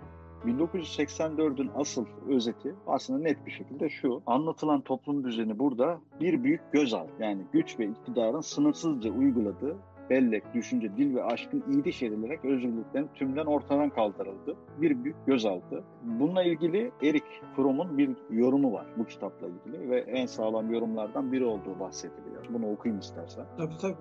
1984'ün 0.45 1.71
asıl 1.75 2.05
özeti 2.29 2.75
aslında 2.87 3.19
net 3.19 3.45
bir 3.45 3.51
şekilde 3.51 3.89
şu. 3.89 4.21
Anlatılan 4.25 4.81
toplum 4.81 5.23
düzeni 5.23 5.59
burada 5.59 5.99
bir 6.21 6.43
büyük 6.43 6.61
gözal 6.71 7.07
yani 7.19 7.41
güç 7.53 7.79
ve 7.79 7.85
iktidarın 7.85 8.41
sınırsızca 8.41 9.11
uyguladığı 9.11 9.77
bellek, 10.09 10.43
düşünce, 10.53 10.97
dil 10.97 11.15
ve 11.15 11.23
aşkın 11.23 11.63
iyiliş 11.69 12.03
edilerek 12.03 12.45
özgürlüklerin 12.45 13.09
tümden 13.15 13.45
ortadan 13.45 13.89
kaldırıldı. 13.89 14.55
Bir 14.81 15.03
büyük 15.03 15.25
gözaltı. 15.25 15.83
Bununla 16.03 16.43
ilgili 16.43 16.91
Erik 17.03 17.23
Fromm'un 17.55 17.97
bir 17.97 18.09
yorumu 18.29 18.73
var 18.73 18.85
bu 18.97 19.05
kitapla 19.05 19.47
ilgili 19.47 19.89
ve 19.89 19.99
en 19.99 20.25
sağlam 20.25 20.73
yorumlardan 20.73 21.31
biri 21.31 21.45
olduğu 21.45 21.79
bahsediliyor. 21.79 22.45
Bunu 22.49 22.71
okuyayım 22.71 22.99
istersen. 22.99 23.45
Tabii 23.57 23.77
tabii. 23.81 23.95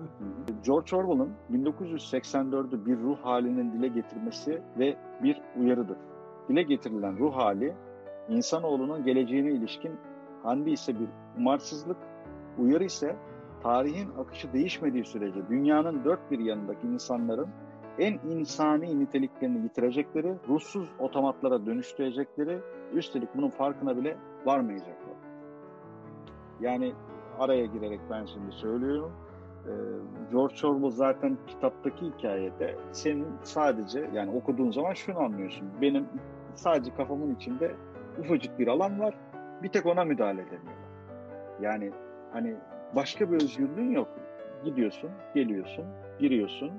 George 0.65 0.95
Orwell'ın 0.95 1.31
1984'ü 1.53 2.85
bir 2.85 2.97
ruh 2.97 3.17
halinin 3.17 3.73
dile 3.73 3.87
getirmesi 3.87 4.61
ve 4.79 4.97
bir 5.23 5.41
uyarıdır. 5.59 5.97
Dile 6.49 6.63
getirilen 6.63 7.19
ruh 7.19 7.35
hali 7.35 7.73
insanoğlunun 8.29 9.05
geleceğine 9.05 9.51
ilişkin 9.51 9.91
handi 10.43 10.71
ise 10.71 10.99
bir 10.99 11.07
umarsızlık, 11.37 11.97
uyarı 12.57 12.83
ise 12.83 13.15
tarihin 13.63 14.09
akışı 14.19 14.53
değişmediği 14.53 15.05
sürece 15.05 15.47
dünyanın 15.49 16.05
dört 16.05 16.31
bir 16.31 16.39
yanındaki 16.39 16.87
insanların 16.87 17.47
en 17.99 18.19
insani 18.29 18.99
niteliklerini 18.99 19.63
yitirecekleri, 19.63 20.35
ruhsuz 20.47 20.89
otomatlara 20.99 21.65
dönüştürecekleri, 21.65 22.59
üstelik 22.93 23.35
bunun 23.35 23.49
farkına 23.49 23.97
bile 23.97 24.17
varmayacaklar. 24.45 25.17
Yani 26.61 26.93
araya 27.39 27.65
girerek 27.65 27.99
ben 28.11 28.25
şimdi 28.25 28.51
söylüyorum. 28.51 29.11
Ee, 29.65 29.71
George 30.31 30.67
Orwell 30.67 30.89
zaten 30.89 31.37
kitaptaki 31.47 32.05
hikayede 32.05 32.75
senin 32.91 33.27
sadece 33.43 34.09
yani 34.13 34.31
okuduğun 34.31 34.71
zaman 34.71 34.93
şunu 34.93 35.19
anlıyorsun. 35.19 35.67
Benim 35.81 36.05
sadece 36.57 36.93
kafamın 36.93 37.35
içinde 37.35 37.75
ufacık 38.19 38.59
bir 38.59 38.67
alan 38.67 38.99
var. 38.99 39.15
Bir 39.63 39.69
tek 39.69 39.85
ona 39.85 40.03
müdahale 40.03 40.41
edemiyorlar. 40.41 40.87
Yani 41.61 41.91
hani 42.33 42.55
başka 42.95 43.31
bir 43.31 43.35
özgürlüğün 43.35 43.91
yok. 43.91 44.07
Gidiyorsun, 44.63 45.09
geliyorsun, 45.35 45.85
giriyorsun, 46.19 46.71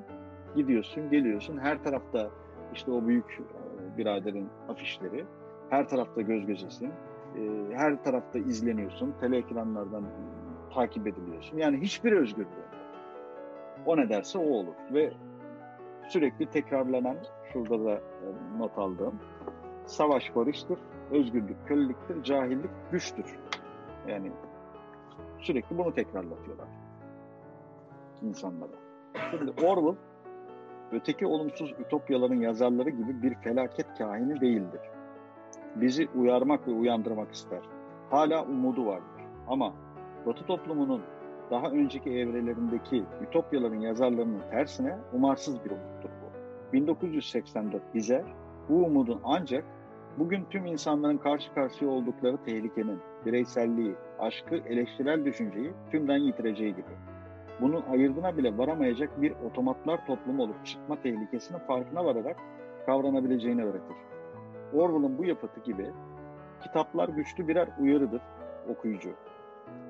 gidiyorsun, 0.57 1.11
geliyorsun. 1.11 1.59
Her 1.59 1.83
tarafta 1.83 2.31
işte 2.75 2.91
o 2.91 3.07
büyük 3.07 3.41
e, 3.41 3.99
biraderin 3.99 4.49
afişleri, 4.69 5.25
her 5.71 5.89
tarafta 5.89 6.21
göz 6.21 6.47
gözesin, 6.47 6.91
e, 7.37 7.41
her 7.75 8.03
tarafta 8.03 8.39
izleniyorsun, 8.39 9.15
tele 9.21 9.37
ekranlardan 9.37 10.05
takip 10.75 11.07
ediliyorsun. 11.07 11.59
Yani 11.59 11.81
hiçbir 11.81 12.13
özgürlüğü 12.13 12.69
o 13.87 13.97
ne 13.97 14.09
derse 14.09 14.39
o 14.39 14.51
olur 14.51 14.75
ve 14.93 15.13
sürekli 16.09 16.47
tekrarlanan 16.47 17.17
şurada 17.53 17.85
da 17.85 17.93
e, 17.93 18.27
not 18.59 18.79
aldığım 18.79 19.15
savaş 19.88 20.37
barıştır, 20.37 20.78
özgürlük 21.11 21.68
köleliktir, 21.68 22.23
cahillik 22.23 22.71
güçtür. 22.92 23.38
Yani 24.09 24.33
Sürekli 25.38 25.78
bunu 25.78 25.95
tekrarlatıyorlar 25.95 26.68
insanlara. 28.23 28.73
Şimdi 29.30 29.50
Orwell 29.50 29.97
öteki 30.92 31.26
olumsuz 31.26 31.75
ütopyaların 31.80 32.40
yazarları 32.40 32.90
gibi 32.90 33.23
bir 33.23 33.35
felaket 33.35 33.87
kahini 33.99 34.40
değildir. 34.40 34.80
Bizi 35.76 36.09
uyarmak 36.14 36.68
ve 36.68 36.73
uyandırmak 36.73 37.33
ister. 37.33 37.61
Hala 38.11 38.45
umudu 38.45 38.87
vardır. 38.87 39.23
Ama 39.49 39.73
Batı 40.26 40.45
toplumunun 40.47 41.02
daha 41.50 41.71
önceki 41.71 42.11
evrelerindeki 42.11 43.04
ütopyaların 43.23 43.80
yazarlarının 43.80 44.42
tersine 44.50 44.99
umarsız 45.12 45.64
bir 45.64 45.71
umuttur 45.71 46.11
bu. 46.11 46.73
1984 46.73 47.83
bize 47.95 48.25
bu 48.68 48.75
umudun 48.75 49.21
ancak 49.25 49.64
bugün 50.19 50.45
tüm 50.51 50.67
insanların 50.67 51.19
karşı 51.19 51.55
karşıya 51.55 51.91
oldukları 51.91 52.37
tehlikenin, 52.45 52.99
bireyselliği, 53.27 53.95
aşkı, 54.19 54.55
eleştirel 54.55 55.25
düşünceyi 55.25 55.73
tümden 55.91 56.17
yitireceği 56.17 56.71
gibi. 56.73 56.93
Bunun 57.61 57.83
ayırdına 57.83 58.37
bile 58.37 58.59
varamayacak 58.59 59.23
bir 59.23 59.33
otomatlar 59.33 60.07
toplumu 60.07 60.43
olup 60.43 60.67
çıkma 60.67 61.03
tehlikesinin 61.03 61.59
farkına 61.59 62.05
vararak 62.05 62.37
kavranabileceğini 62.87 63.64
öğretir. 63.64 63.97
Orwell'ın 64.75 65.19
bu 65.19 65.25
yapıtı 65.25 65.61
gibi 65.61 65.90
kitaplar 66.62 67.09
güçlü 67.09 67.49
birer 67.49 67.69
uyarıdır 67.81 68.23
okuyucu. 68.69 69.11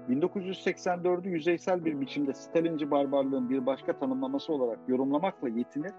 1984'ü 0.09 1.29
yüzeysel 1.29 1.85
bir 1.85 2.01
biçimde 2.01 2.35
Stalinci 2.35 2.91
barbarlığın 2.91 3.51
bir 3.51 3.67
başka 3.67 3.99
tanımlaması 3.99 4.53
olarak 4.53 4.79
yorumlamakla 4.89 5.49
yetinir 5.49 5.93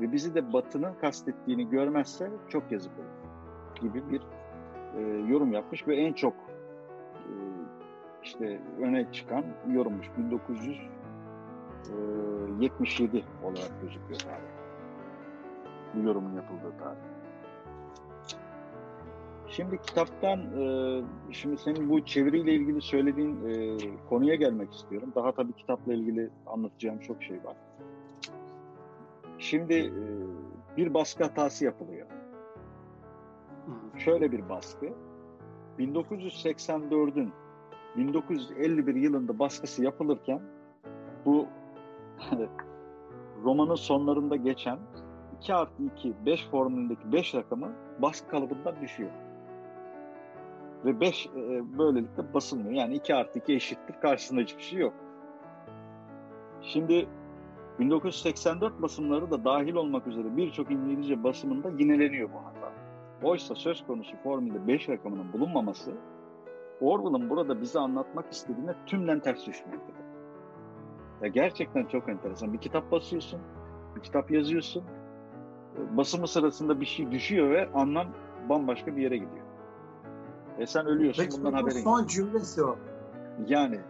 ve 0.00 0.12
bizi 0.12 0.34
de 0.34 0.52
Batı'nın 0.52 0.94
kastettiğini 0.94 1.70
görmezse 1.70 2.30
çok 2.48 2.72
yazık 2.72 2.92
olur 2.98 3.21
gibi 3.82 4.02
bir 4.10 4.20
e, 4.96 5.00
yorum 5.28 5.52
yapmış 5.52 5.88
ve 5.88 5.96
en 5.96 6.12
çok 6.12 6.32
e, 6.32 7.32
işte 8.22 8.60
öne 8.80 9.12
çıkan 9.12 9.44
yorummuş 9.72 10.10
1977 10.18 13.16
e, 13.16 13.22
olarak 13.46 13.82
gözüküyor 13.82 14.20
tarih. 14.20 14.52
Bu 15.94 16.00
yorumun 16.06 16.36
yapıldığı 16.36 16.78
tarih. 16.78 16.98
Şimdi 19.48 19.82
kitaptan, 19.82 20.40
e, 20.40 21.02
şimdi 21.30 21.58
senin 21.58 21.90
bu 21.90 22.04
çeviriyle 22.04 22.54
ilgili 22.54 22.82
söylediğin 22.82 23.46
e, 23.46 23.76
konuya 24.08 24.34
gelmek 24.34 24.72
istiyorum. 24.72 25.12
Daha 25.14 25.32
tabii 25.32 25.52
kitapla 25.52 25.94
ilgili 25.94 26.30
anlatacağım 26.46 26.98
çok 26.98 27.22
şey 27.22 27.44
var. 27.44 27.56
Şimdi 29.38 29.74
e, 29.74 29.92
bir 30.76 30.94
baskı 30.94 31.24
hatası 31.24 31.64
yapılıyor 31.64 32.06
şöyle 33.96 34.32
bir 34.32 34.48
baskı. 34.48 34.86
1984'ün 35.78 37.32
1951 37.96 38.94
yılında 38.94 39.38
baskısı 39.38 39.84
yapılırken 39.84 40.40
bu 41.24 41.46
romanın 43.44 43.74
sonlarında 43.74 44.36
geçen 44.36 44.78
2 45.40 45.54
artı 45.54 45.82
2 45.82 46.14
5 46.26 46.46
formülündeki 46.46 47.12
5 47.12 47.34
rakamı 47.34 47.72
baskı 47.98 48.28
kalıbından 48.28 48.80
düşüyor. 48.80 49.10
Ve 50.84 51.00
5 51.00 51.26
e, 51.26 51.30
böylelikle 51.78 52.34
basılmıyor. 52.34 52.72
Yani 52.72 52.94
2 52.94 53.14
artı 53.14 53.38
2 53.38 53.54
eşittir. 53.54 53.94
Karşısında 54.02 54.40
hiçbir 54.40 54.62
şey 54.62 54.78
yok. 54.78 54.94
Şimdi 56.62 57.08
1984 57.78 58.82
basımları 58.82 59.30
da 59.30 59.44
dahil 59.44 59.74
olmak 59.74 60.06
üzere 60.06 60.36
birçok 60.36 60.70
İngilizce 60.70 61.24
basımında 61.24 61.70
yineleniyor 61.78 62.28
bu 62.32 62.36
hata. 62.36 62.61
Oysa 63.22 63.54
söz 63.54 63.86
konusu 63.86 64.16
formülde 64.16 64.68
5 64.68 64.88
rakamının 64.88 65.32
bulunmaması 65.32 65.92
Orwell'ın 66.80 67.30
burada 67.30 67.60
bize 67.60 67.78
anlatmak 67.78 68.32
istediğine 68.32 68.74
tümden 68.86 69.20
ters 69.20 69.46
düşmektedir. 69.46 70.02
Ya 71.22 71.28
gerçekten 71.28 71.84
çok 71.84 72.08
enteresan. 72.08 72.52
Bir 72.52 72.58
kitap 72.58 72.90
basıyorsun, 72.90 73.40
bir 73.96 74.00
kitap 74.00 74.30
yazıyorsun. 74.30 74.84
Basımı 75.90 76.28
sırasında 76.28 76.80
bir 76.80 76.86
şey 76.86 77.10
düşüyor 77.10 77.50
ve 77.50 77.68
anlam 77.74 78.06
bambaşka 78.48 78.96
bir 78.96 79.02
yere 79.02 79.16
gidiyor. 79.16 79.46
E 80.58 80.66
sen 80.66 80.86
ölüyorsun 80.86 81.22
Peki, 81.22 81.36
bundan 81.38 81.52
haberin 81.52 81.82
son 81.82 82.06
cümlesi 82.06 82.64
o. 82.64 82.76
Yani 83.46 83.80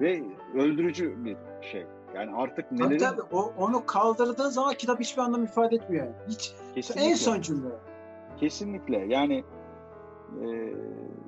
ve 0.00 0.22
öldürücü 0.54 1.24
bir 1.24 1.36
şey. 1.60 1.86
Yani 2.14 2.36
artık 2.36 2.72
nelerin... 2.72 2.98
Tabii 2.98 2.98
tabii. 2.98 3.22
O, 3.32 3.52
onu 3.58 3.86
kaldırdığın 3.86 4.48
zaman 4.48 4.74
kitap 4.74 5.00
hiçbir 5.00 5.22
anlam 5.22 5.44
ifade 5.44 5.76
etmiyor. 5.76 6.06
Hiç. 6.28 6.54
Kesinlikle. 6.74 7.10
En 7.10 7.14
son 7.14 7.40
cümle. 7.40 7.68
Kesinlikle 8.36 8.96
yani 8.96 9.44
e, 10.42 10.74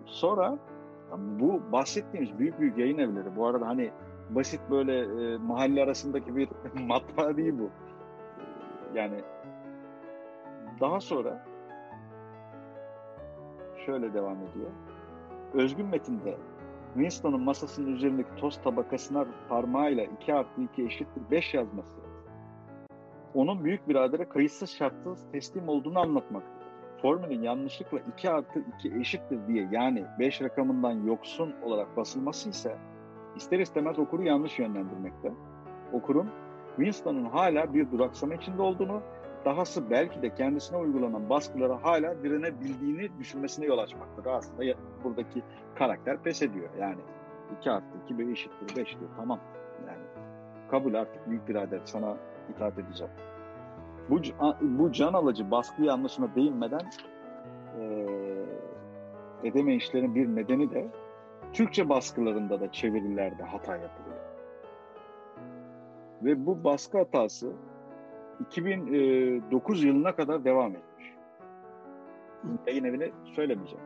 sonra 0.07 0.59
bu 1.19 1.63
bahsettiğimiz 1.73 2.39
büyük 2.39 2.61
büyük 2.61 2.79
yayın 2.79 2.99
evleri 2.99 3.37
bu 3.37 3.47
arada 3.47 3.67
hani 3.67 3.91
basit 4.31 4.61
böyle 4.71 4.99
e, 4.99 5.37
mahalle 5.37 5.83
arasındaki 5.83 6.37
bir 6.37 6.49
matbaa 6.81 7.37
değil 7.37 7.55
bu. 7.59 7.71
Yani 8.95 9.21
daha 10.81 11.01
sonra 11.01 11.47
şöyle 13.87 14.15
devam 14.15 14.37
ediyor. 14.37 14.71
Özgün 15.55 15.87
metinde 15.87 16.37
Winston'un 16.95 17.43
masasının 17.43 17.93
üzerindeki 17.93 18.35
toz 18.37 18.63
tabakasına 18.63 19.27
parmağıyla 19.49 20.05
2 20.05 20.35
artı 20.35 20.63
2 20.63 20.85
eşittir 20.85 21.23
5 21.31 21.55
yazması 21.55 21.93
onun 23.35 23.65
büyük 23.65 23.89
biradere 23.89 24.29
kayıtsız 24.29 24.71
şartsız 24.71 25.27
teslim 25.33 25.69
olduğunu 25.69 25.99
anlatmaktadır 25.99 26.58
formülün 27.03 27.43
yanlışlıkla 27.43 27.99
2 28.17 28.31
artı 28.31 28.65
2 28.79 29.01
eşittir 29.01 29.39
diye 29.49 29.69
yani 29.71 30.05
5 30.19 30.43
rakamından 30.43 31.05
yoksun 31.07 31.55
olarak 31.63 31.97
basılması 31.97 32.49
ise 32.51 32.77
ister 33.37 33.59
istemez 33.59 33.99
okuru 33.99 34.23
yanlış 34.23 34.59
yönlendirmekte. 34.59 35.33
Okurun 35.93 36.31
Winston'ın 36.77 37.25
hala 37.25 37.75
bir 37.75 37.91
duraksama 37.91 38.35
içinde 38.35 38.63
olduğunu, 38.63 39.03
dahası 39.45 39.91
belki 39.91 40.23
de 40.23 40.35
kendisine 40.35 40.79
uygulanan 40.79 41.31
baskılara 41.31 41.85
hala 41.85 42.23
direnebildiğini 42.23 43.09
düşünmesine 43.19 43.67
yol 43.67 43.79
açmaktadır. 43.79 44.31
Aslında 44.31 44.75
buradaki 45.05 45.43
karakter 45.75 46.23
pes 46.23 46.43
ediyor. 46.43 46.69
Yani 46.81 47.01
2 47.61 47.71
artı 47.71 47.87
2 48.05 48.19
5 48.19 48.29
eşittir 48.29 48.77
5 48.77 49.01
diyor. 49.01 49.11
Tamam. 49.17 49.41
Yani 49.87 50.05
kabul 50.71 50.95
artık 50.95 51.31
büyük 51.31 51.49
birader 51.49 51.81
sana 51.85 52.17
itaat 52.51 52.79
edeceğim 52.79 53.13
bu, 54.11 54.21
bu 54.61 54.93
can 54.93 55.13
alıcı 55.13 55.51
baskı 55.51 55.83
yanlışına 55.83 56.35
değinmeden 56.35 56.91
edemeyişlerin 59.45 60.15
bir 60.15 60.27
nedeni 60.27 60.71
de 60.71 60.89
Türkçe 61.53 61.89
baskılarında 61.89 62.61
da 62.61 62.73
çevirilerde 62.73 63.43
hata 63.43 63.77
yapılıyor. 63.77 64.19
Ve 66.23 66.47
bu 66.47 66.65
baskı 66.65 66.99
hatası 66.99 67.53
2009 68.41 69.85
yılına 69.85 70.17
kadar 70.17 70.45
devam 70.45 70.77
etmiş. 70.77 71.15
Yayın 72.67 72.85
evini 72.85 73.13
söylemeyeceğim. 73.35 73.85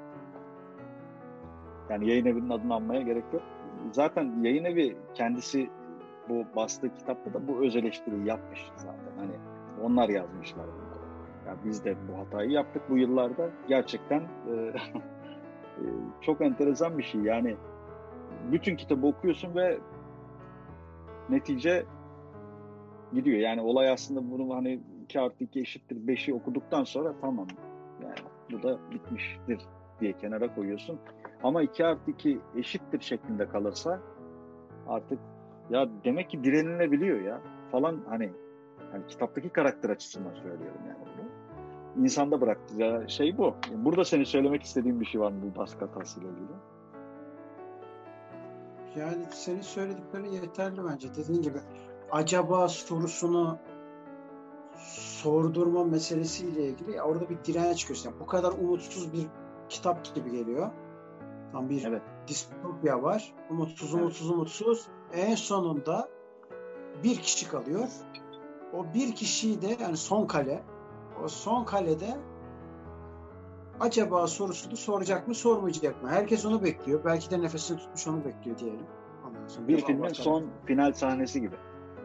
Yani 1.90 2.08
yayın 2.08 2.26
evinin 2.26 2.50
adını 2.50 2.74
anmaya 2.74 3.02
gerek 3.02 3.24
yok. 3.32 3.42
Zaten 3.92 4.42
yayın 4.42 4.64
evi 4.64 4.96
kendisi 5.14 5.70
bu 6.28 6.44
bastığı 6.56 6.94
kitapta 6.94 7.34
da 7.34 7.48
bu 7.48 7.64
öz 7.64 7.76
eleştiriyi 7.76 8.26
yapmış 8.26 8.70
zaten. 8.76 9.18
Hani 9.18 9.32
onlar 9.82 10.08
yazmışlar 10.08 10.66
bunları. 10.66 11.02
Yani 11.46 11.58
biz 11.64 11.84
de 11.84 11.96
bu 12.08 12.18
hatayı 12.18 12.50
yaptık 12.50 12.82
bu 12.90 12.98
yıllarda. 12.98 13.50
Gerçekten 13.68 14.20
e, 14.20 14.52
e, 15.78 15.84
çok 16.20 16.40
enteresan 16.40 16.98
bir 16.98 17.02
şey. 17.02 17.20
Yani 17.20 17.56
bütün 18.52 18.76
kitabı 18.76 19.06
okuyorsun 19.06 19.54
ve 19.54 19.78
netice 21.30 21.84
gidiyor. 23.12 23.38
Yani 23.38 23.60
olay 23.60 23.90
aslında 23.90 24.30
bunu 24.30 24.54
hani 24.54 24.80
2 25.04 25.20
artı 25.20 25.44
2 25.44 25.60
eşittir 25.60 25.96
5'i 25.96 26.34
okuduktan 26.34 26.84
sonra 26.84 27.14
tamam 27.20 27.46
yani 28.02 28.14
bu 28.52 28.62
da 28.62 28.78
bitmiştir 28.90 29.58
diye 30.00 30.12
kenara 30.12 30.54
koyuyorsun. 30.54 30.98
Ama 31.42 31.62
2 31.62 31.84
artı 31.86 32.10
2 32.10 32.38
eşittir 32.56 33.00
şeklinde 33.00 33.48
kalırsa 33.48 34.00
artık 34.88 35.18
ya 35.70 35.88
demek 36.04 36.30
ki 36.30 36.44
direnilebiliyor 36.44 37.20
ya 37.20 37.40
falan 37.70 38.00
hani 38.08 38.30
hani 38.92 39.06
kitaptaki 39.06 39.48
karakter 39.48 39.90
açısından 39.90 40.34
söylüyorum 40.34 40.80
yani 40.88 40.98
bunu. 41.00 42.04
İnsanda 42.04 42.40
bıraktı 42.40 42.74
ya 42.76 43.08
şey 43.08 43.38
bu. 43.38 43.54
Burada 43.74 44.04
senin 44.04 44.24
söylemek 44.24 44.62
istediğin 44.62 45.00
bir 45.00 45.06
şey 45.06 45.20
var 45.20 45.32
mı 45.32 45.38
bu 45.42 45.58
baskı 45.58 45.84
hatasıyla 45.84 46.30
ilgili? 46.30 46.52
Yani 48.96 49.24
senin 49.30 49.60
söylediklerin 49.60 50.24
yeterli 50.24 50.84
bence. 50.84 51.08
Dediğin 51.14 51.42
gibi 51.42 51.58
acaba 52.10 52.68
sorusunu 52.68 53.58
sordurma 55.22 55.84
meselesiyle 55.84 56.64
ilgili 56.64 57.02
orada 57.02 57.28
bir 57.30 57.44
direnç 57.44 57.86
gösteriyor. 57.86 58.20
Bu 58.20 58.26
kadar 58.26 58.52
umutsuz 58.52 59.12
bir 59.12 59.26
kitap 59.68 60.14
gibi 60.14 60.30
geliyor. 60.30 60.70
Tam 61.52 61.70
bir 61.70 61.84
evet. 61.84 62.02
distopya 62.28 63.02
var. 63.02 63.34
Umutsuz, 63.50 63.94
umutsuz, 63.94 64.26
evet. 64.26 64.36
umutsuz. 64.36 64.88
En 65.12 65.34
sonunda 65.34 66.08
bir 67.04 67.16
kişi 67.16 67.48
kalıyor. 67.48 67.88
O 68.72 68.94
bir 68.94 69.14
kişiyi 69.14 69.62
de 69.62 69.76
yani 69.80 69.96
son 69.96 70.26
kale 70.26 70.62
o 71.24 71.28
son 71.28 71.64
kalede 71.64 72.16
acaba 73.80 74.26
sorusunu 74.26 74.76
soracak 74.76 75.28
mı 75.28 75.34
sormayacak 75.34 76.02
mı? 76.02 76.08
Herkes 76.08 76.46
onu 76.46 76.64
bekliyor. 76.64 77.04
Belki 77.04 77.30
de 77.30 77.40
nefesini 77.40 77.78
tutmuş 77.78 78.06
onu 78.06 78.24
bekliyor 78.24 78.58
diyelim. 78.58 78.86
bir 79.68 79.84
filmin 79.84 80.12
son 80.12 80.46
final 80.66 80.92
sahnesi 80.92 81.40
gibi. 81.40 81.56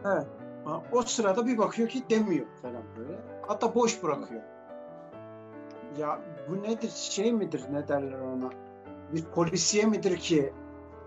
Evet. 0.04 0.26
O 0.92 1.02
sırada 1.02 1.46
bir 1.46 1.58
bakıyor 1.58 1.88
ki 1.88 2.02
demiyor 2.10 2.46
falan 2.62 2.82
böyle. 2.98 3.18
Hatta 3.46 3.74
boş 3.74 4.02
bırakıyor. 4.02 4.42
Ya 5.98 6.20
bu 6.48 6.62
nedir? 6.62 6.90
Şey 6.90 7.32
midir? 7.32 7.64
Ne 7.72 7.88
derler 7.88 8.18
ona? 8.20 8.50
Bir 9.12 9.24
polisiye 9.24 9.84
midir 9.84 10.16
ki 10.16 10.52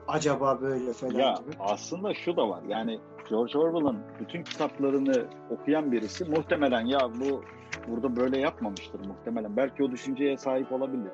acaba 0.08 0.62
böyle 0.62 0.94
falan 0.94 1.14
ya, 1.14 1.34
gibi? 1.34 1.56
Aslında 1.60 2.14
şu 2.14 2.38
da 2.38 2.50
var. 2.50 2.64
Yani 2.68 3.00
George 3.30 3.58
Orwell'ın 3.58 4.00
bütün 4.20 4.44
kitaplarını 4.44 5.26
okuyan 5.50 5.92
birisi 5.92 6.26
muhtemelen 6.26 6.86
ya 6.86 7.00
bu 7.20 7.44
burada 7.88 8.16
böyle 8.16 8.40
yapmamıştır 8.40 9.06
muhtemelen. 9.06 9.58
Belki 9.58 9.84
o 9.84 9.92
düşünceye 9.92 10.38
sahip 10.38 10.72
olabilir. 10.72 11.12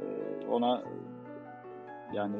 Ee, 0.00 0.46
ona 0.46 0.82
yani 2.12 2.36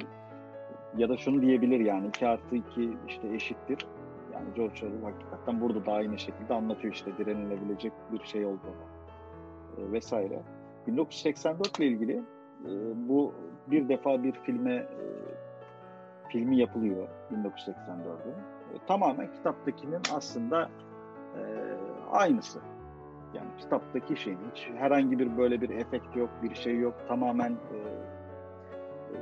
ya 0.97 1.09
da 1.09 1.17
şunu 1.17 1.43
diyebilir 1.43 1.81
yani 1.81 2.09
2 2.09 2.27
artı 2.27 2.57
2 2.57 2.97
işte 3.09 3.35
eşittir. 3.35 3.87
Yani 4.33 4.47
George 4.55 4.87
Orwell 4.87 5.03
hakikaten 5.03 5.61
burada 5.61 5.87
da 5.87 5.93
aynı 5.93 6.19
şekilde 6.19 6.55
anlatıyor 6.55 6.95
işte 6.95 7.19
direnilebilecek 7.19 7.93
bir 8.13 8.25
şey 8.25 8.47
olduğunu 8.47 8.87
e, 9.79 9.93
vesaire. 9.93 10.43
1984 10.87 11.79
ile 11.79 11.87
ilgili 11.87 12.23
e, 12.65 12.71
bu 13.09 13.35
bir 13.67 13.89
defa 13.89 14.23
bir 14.23 14.33
filme 14.33 14.75
e, 14.75 15.26
filmi 16.29 16.57
yapılıyor 16.57 17.09
1984'ün. 17.33 18.33
E, 18.75 18.87
tamamen 18.87 19.33
kitaptakinin 19.33 20.03
aslında 20.15 20.69
e, 21.37 21.43
aynısı. 22.11 22.61
Yani 23.35 23.49
kitaptaki 23.59 24.17
şeyin 24.17 24.39
hiç 24.53 24.69
herhangi 24.77 25.19
bir 25.19 25.37
böyle 25.37 25.61
bir 25.61 25.71
efekt 25.71 26.17
yok, 26.17 26.31
bir 26.43 26.55
şey 26.55 26.79
yok. 26.79 26.95
Tamamen 27.09 27.51
e, 27.53 27.77
e, 27.77 29.19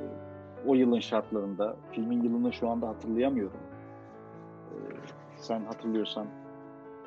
o 0.66 0.74
yılın 0.74 1.00
şartlarında, 1.00 1.76
filmin 1.92 2.22
yılını 2.22 2.52
şu 2.52 2.70
anda 2.70 2.88
hatırlayamıyorum. 2.88 3.60
E, 4.70 4.76
sen 5.36 5.64
hatırlıyorsan. 5.64 6.26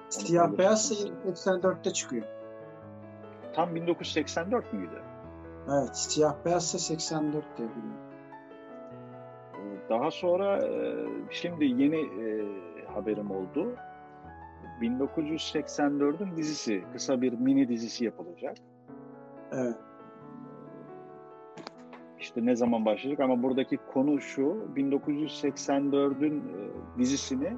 Siyah 0.10 0.58
beyaz 0.58 0.92
84'te 1.26 1.94
çıkıyor. 1.94 2.24
Tam 3.54 3.76
1984 3.76 4.74
müydü? 4.74 5.02
Evet, 5.72 5.98
siyah 5.98 6.36
beyazsa 6.46 6.80
84 6.80 7.58
diye 7.58 7.70
biliyorum. 7.70 8.07
Daha 9.90 10.12
sonra 10.12 10.62
şimdi 11.30 11.66
yeni 11.66 12.10
haberim 12.94 13.32
oldu. 13.32 13.76
1984'ün 14.82 16.38
dizisi, 16.38 16.84
kısa 16.94 17.22
bir 17.22 17.34
mini 17.34 17.68
dizisi 17.68 18.06
yapılacak. 18.06 18.58
Evet. 19.52 19.76
İşte 22.20 22.46
ne 22.46 22.56
zaman 22.56 22.86
başlayacak 22.86 23.20
ama 23.20 23.44
buradaki 23.44 23.78
konu 23.94 24.22
şu, 24.22 24.58
1984'ün 24.76 26.40
e, 26.40 27.00
dizisini 27.00 27.58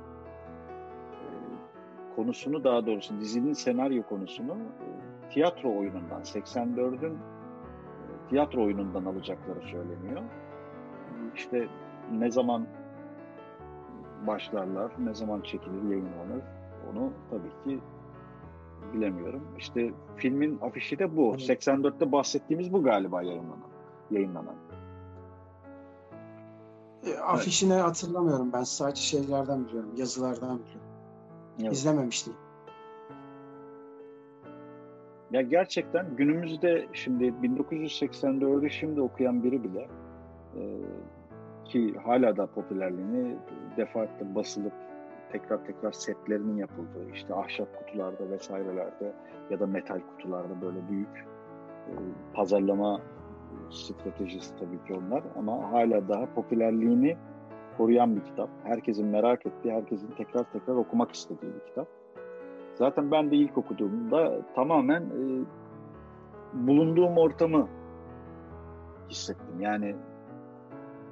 konusunu 2.15 2.63
daha 2.63 2.85
doğrusu 2.85 3.19
dizinin 3.19 3.53
senaryo 3.53 4.03
konusunu 4.03 4.57
tiyatro 5.29 5.77
oyunundan, 5.77 6.21
84'ün 6.21 7.17
tiyatro 8.29 8.65
oyunundan 8.65 9.05
alacakları 9.05 9.61
söyleniyor. 9.61 10.21
İşte 11.35 11.67
ne 12.11 12.31
zaman 12.31 12.67
başlarlar, 14.27 14.91
ne 14.99 15.13
zaman 15.13 15.41
çekilir, 15.41 15.83
yayınlanır 15.83 16.43
onu 16.91 17.13
tabii 17.29 17.63
ki 17.63 17.79
bilemiyorum. 18.93 19.43
İşte 19.57 19.93
filmin 20.17 20.59
afişi 20.61 20.99
de 20.99 21.17
bu. 21.17 21.29
Evet. 21.29 21.49
84'te 21.49 22.11
bahsettiğimiz 22.11 22.73
bu 22.73 22.83
galiba 22.83 23.21
yayınlanan. 23.21 23.69
yayınlanan. 24.11 24.55
E, 27.05 27.17
afişini 27.17 27.73
evet. 27.73 27.83
hatırlamıyorum 27.83 28.53
ben. 28.53 28.63
Sadece 28.63 29.01
şeylerden 29.01 29.67
biliyorum. 29.67 29.89
Yazılardan 29.97 30.59
biliyorum. 30.59 30.89
Evet. 31.61 31.73
İzlememiştim. 31.73 32.33
Ya 35.31 35.41
gerçekten 35.41 36.15
günümüzde 36.15 36.87
şimdi 36.93 37.23
1984'ü 37.23 38.69
şimdi 38.69 39.01
okuyan 39.01 39.43
biri 39.43 39.63
bile 39.63 39.87
e, 40.55 40.61
ki 41.69 41.93
hala 42.05 42.37
da 42.37 42.45
popülerliğini 42.45 43.37
defaatle 43.77 44.35
basılıp 44.35 44.73
tekrar 45.31 45.65
tekrar 45.65 45.91
setlerinin 45.91 46.57
yapıldığı 46.57 47.09
işte 47.13 47.33
ahşap 47.35 47.67
kutularda 47.77 48.29
vesairelerde 48.29 49.13
ya 49.49 49.59
da 49.59 49.67
metal 49.67 49.99
kutularda 49.99 50.61
böyle 50.61 50.89
büyük 50.89 51.27
e, 51.87 51.93
pazarlama 52.33 53.01
stratejisi 53.69 54.55
tabii 54.55 54.83
ki 54.87 54.93
onlar 54.93 55.23
ama 55.37 55.71
hala 55.71 56.07
daha 56.07 56.25
popülerliğini 56.25 57.17
koruyan 57.77 58.15
bir 58.15 58.21
kitap. 58.21 58.49
Herkesin 58.63 59.07
merak 59.07 59.45
ettiği, 59.45 59.73
herkesin 59.73 60.11
tekrar 60.17 60.43
tekrar 60.43 60.75
okumak 60.75 61.11
istediği 61.11 61.53
bir 61.53 61.65
kitap. 61.69 61.87
Zaten 62.75 63.11
ben 63.11 63.31
de 63.31 63.35
ilk 63.35 63.57
okuduğumda 63.57 64.41
tamamen 64.55 65.01
e, 65.01 65.45
bulunduğum 66.53 67.17
ortamı 67.17 67.67
hissettim. 69.09 69.61
Yani 69.61 69.95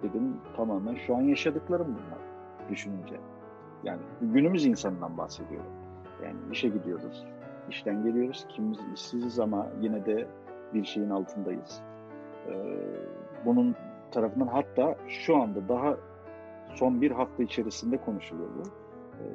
dedim 0.04 0.38
tamamen 0.56 0.96
şu 0.96 1.16
an 1.16 1.22
yaşadıklarım 1.22 1.88
bunlar 1.88 2.20
düşününce. 2.70 3.16
Yani 3.84 4.02
günümüz 4.22 4.66
insanından 4.66 5.18
bahsediyorum. 5.18 5.72
Yani 6.24 6.36
işe 6.52 6.68
gidiyoruz, 6.68 7.26
işten 7.70 8.04
geliyoruz, 8.04 8.46
kimimiz 8.50 8.80
işsiziz 8.96 9.40
ama 9.40 9.68
yine 9.82 10.06
de 10.06 10.28
bir 10.74 10.86
şeyin 10.86 11.10
altındayız. 11.10 11.82
Ee, 12.48 12.54
bunun 13.46 13.76
tarafından 14.12 14.48
hatta 14.48 14.96
şu 15.08 15.38
anda 15.38 15.70
daha 15.70 15.98
son 16.76 17.02
bir 17.02 17.12
hafta 17.12 17.44
içerisinde 17.44 17.98
konuşuluyor 17.98 18.50
bu. 18.56 18.70
Ee, 19.18 19.26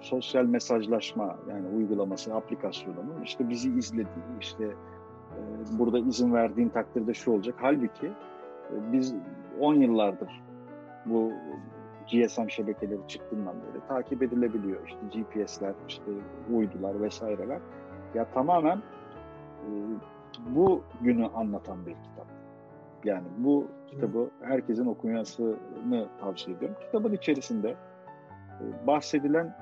sosyal 0.00 0.44
mesajlaşma 0.44 1.36
yani 1.48 1.68
uygulaması, 1.76 2.34
aplikasyonunun 2.34 3.22
işte 3.24 3.48
bizi 3.48 3.70
izlediği, 3.70 4.24
işte 4.40 4.64
e, 4.64 5.38
burada 5.78 5.98
izin 5.98 6.32
verdiğin 6.32 6.68
takdirde 6.68 7.14
şu 7.14 7.32
olacak. 7.32 7.54
Halbuki 7.58 8.06
e, 8.06 8.92
biz 8.92 9.14
10 9.60 9.74
yıllardır 9.74 10.42
bu 11.06 11.32
GSM 12.12 12.48
şebekeleri 12.48 13.00
çıktığından 13.08 13.54
beri 13.54 13.86
takip 13.88 14.22
edilebiliyor. 14.22 14.80
İşte 14.86 14.98
GPS'ler, 15.20 15.74
işte 15.88 16.10
uydular 16.54 17.02
vesaireler. 17.02 17.60
Ya 18.14 18.24
tamamen 18.24 18.76
e, 18.76 19.70
bu 20.46 20.82
günü 21.00 21.26
anlatan 21.26 21.86
bir 21.86 21.92
kitap. 21.92 22.26
Yani 23.04 23.24
bu 23.38 23.66
kitabı 23.86 24.30
herkesin 24.42 24.86
okumasını 24.86 26.06
tavsiye 26.20 26.56
ediyorum. 26.56 26.76
Kitabın 26.80 27.12
içerisinde 27.12 27.68
e, 28.60 28.86
bahsedilen 28.86 29.56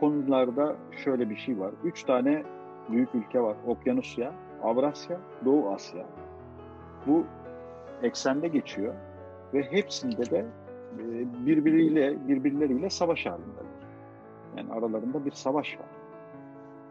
konularda 0.00 0.76
şöyle 1.04 1.30
bir 1.30 1.36
şey 1.36 1.60
var. 1.60 1.72
Üç 1.84 2.04
tane 2.04 2.42
büyük 2.90 3.14
ülke 3.14 3.40
var. 3.40 3.56
Okyanusya, 3.66 4.32
Avrasya, 4.62 5.20
Doğu 5.44 5.68
Asya. 5.68 6.06
Bu 7.06 7.24
eksende 8.02 8.48
geçiyor 8.48 8.94
ve 9.54 9.62
hepsinde 9.62 10.30
de 10.30 10.46
e, 10.98 11.46
birbiriyle 11.46 12.28
birbirleriyle 12.28 12.90
savaş 12.90 13.26
halindeler. 13.26 13.66
Yani 14.56 14.72
aralarında 14.72 15.24
bir 15.24 15.30
savaş 15.30 15.78
var. 15.78 15.86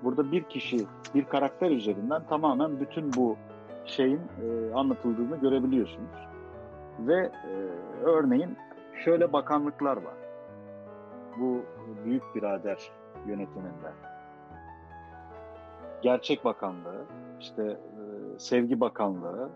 Burada 0.04 0.32
bir 0.32 0.44
kişi, 0.44 0.86
bir 1.16 1.26
karakter 1.26 1.72
üzerinden 1.72 2.22
tamamen 2.30 2.80
bütün 2.80 3.14
bu 3.14 3.38
şeyin 3.86 4.20
e, 4.20 4.74
anlatıldığını 4.74 5.38
görebiliyorsunuz. 5.38 6.28
Ve 7.00 7.16
e, 7.16 7.54
örneğin 8.04 8.58
şöyle 9.04 9.34
bakanlıklar 9.34 9.98
var. 9.98 10.16
Bu 11.40 11.62
büyük 12.06 12.24
birader 12.36 12.92
yönetiminde. 13.28 13.92
Gerçek 16.02 16.46
Bakanlığı, 16.46 17.06
işte 17.40 17.64
e, 17.64 18.40
Sevgi 18.40 18.80
Bakanlığı, 18.80 19.50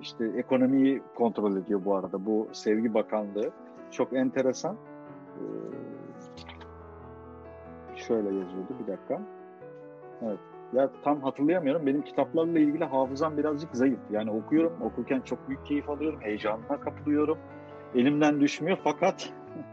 işte 0.00 0.24
ekonomiyi 0.36 1.02
kontrol 1.14 1.56
ediyor 1.56 1.84
bu 1.84 1.96
arada 1.96 2.26
bu 2.26 2.48
Sevgi 2.52 2.94
Bakanlığı. 2.94 3.50
Çok 3.90 4.12
enteresan. 4.12 4.76
E, 5.36 5.42
şöyle 7.96 8.28
yazıyordu 8.28 8.74
bir 8.82 8.92
dakika. 8.92 9.22
Evet. 10.22 10.38
Ya 10.72 10.90
tam 11.04 11.20
hatırlayamıyorum. 11.20 11.86
Benim 11.86 12.02
kitaplarla 12.02 12.58
ilgili 12.58 12.84
hafızam 12.84 13.36
birazcık 13.36 13.76
zayıf. 13.76 14.00
Yani 14.10 14.30
okuyorum, 14.30 14.72
okurken 14.82 15.20
çok 15.20 15.48
büyük 15.48 15.66
keyif 15.66 15.90
alıyorum, 15.90 16.20
heyecanına 16.20 16.80
kapılıyorum. 16.80 17.38
Elimden 17.94 18.40
düşmüyor 18.40 18.78
fakat 18.84 19.32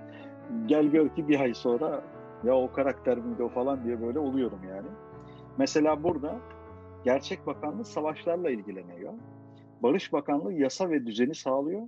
gel 0.66 0.86
gör 0.86 1.10
ki 1.10 1.28
bir 1.28 1.40
ay 1.40 1.54
sonra 1.54 2.02
ya 2.44 2.56
o 2.56 2.72
karakter 2.72 3.18
miydi 3.18 3.44
o 3.44 3.50
falan 3.50 3.84
diye 3.84 4.02
böyle 4.02 4.20
oluyorum 4.20 4.60
yani. 4.70 4.88
Mesela 5.58 6.04
burada 6.04 6.36
Gerçek 7.08 7.48
Bakanlığı 7.48 7.86
savaşlarla 7.86 8.50
ilgileniyor. 8.50 9.14
Barış 9.84 10.14
Bakanlığı 10.14 10.54
yasa 10.54 10.90
ve 10.90 11.06
düzeni 11.06 11.36
sağlıyor. 11.36 11.82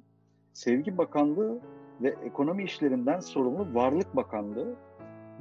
Sevgi 0.53 0.97
Bakanlığı 0.97 1.59
ve 2.01 2.15
ekonomi 2.23 2.63
işlerinden 2.63 3.19
sorumlu 3.19 3.67
Varlık 3.73 4.15
Bakanlığı. 4.15 4.75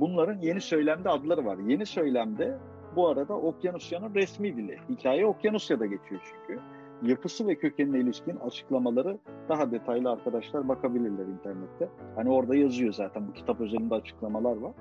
Bunların 0.01 0.39
yeni 0.41 0.61
söylemde 0.61 1.09
adları 1.09 1.45
var. 1.45 1.59
Yeni 1.59 1.87
söylemde 1.87 2.59
bu 2.97 3.09
arada 3.09 3.35
Okyanusya'nın 3.35 4.15
resmi 4.15 4.57
dili. 4.57 4.79
Hikaye 4.89 5.27
Okyanusya'da 5.27 5.87
geçiyor 5.87 6.21
çünkü. 6.25 6.61
Yapısı 7.03 7.47
ve 7.47 7.55
kökenine 7.55 7.99
ilişkin 7.99 8.37
açıklamaları 8.37 9.19
daha 9.49 9.71
detaylı 9.71 10.11
arkadaşlar 10.11 10.69
bakabilirler 10.69 11.27
internette. 11.27 11.89
Hani 12.17 12.31
orada 12.31 12.57
yazıyor 12.57 12.93
zaten 12.93 13.29
bu 13.29 13.33
kitap 13.33 13.61
özelinde 13.61 13.95
açıklamalar 13.95 14.57
var. 14.57 14.73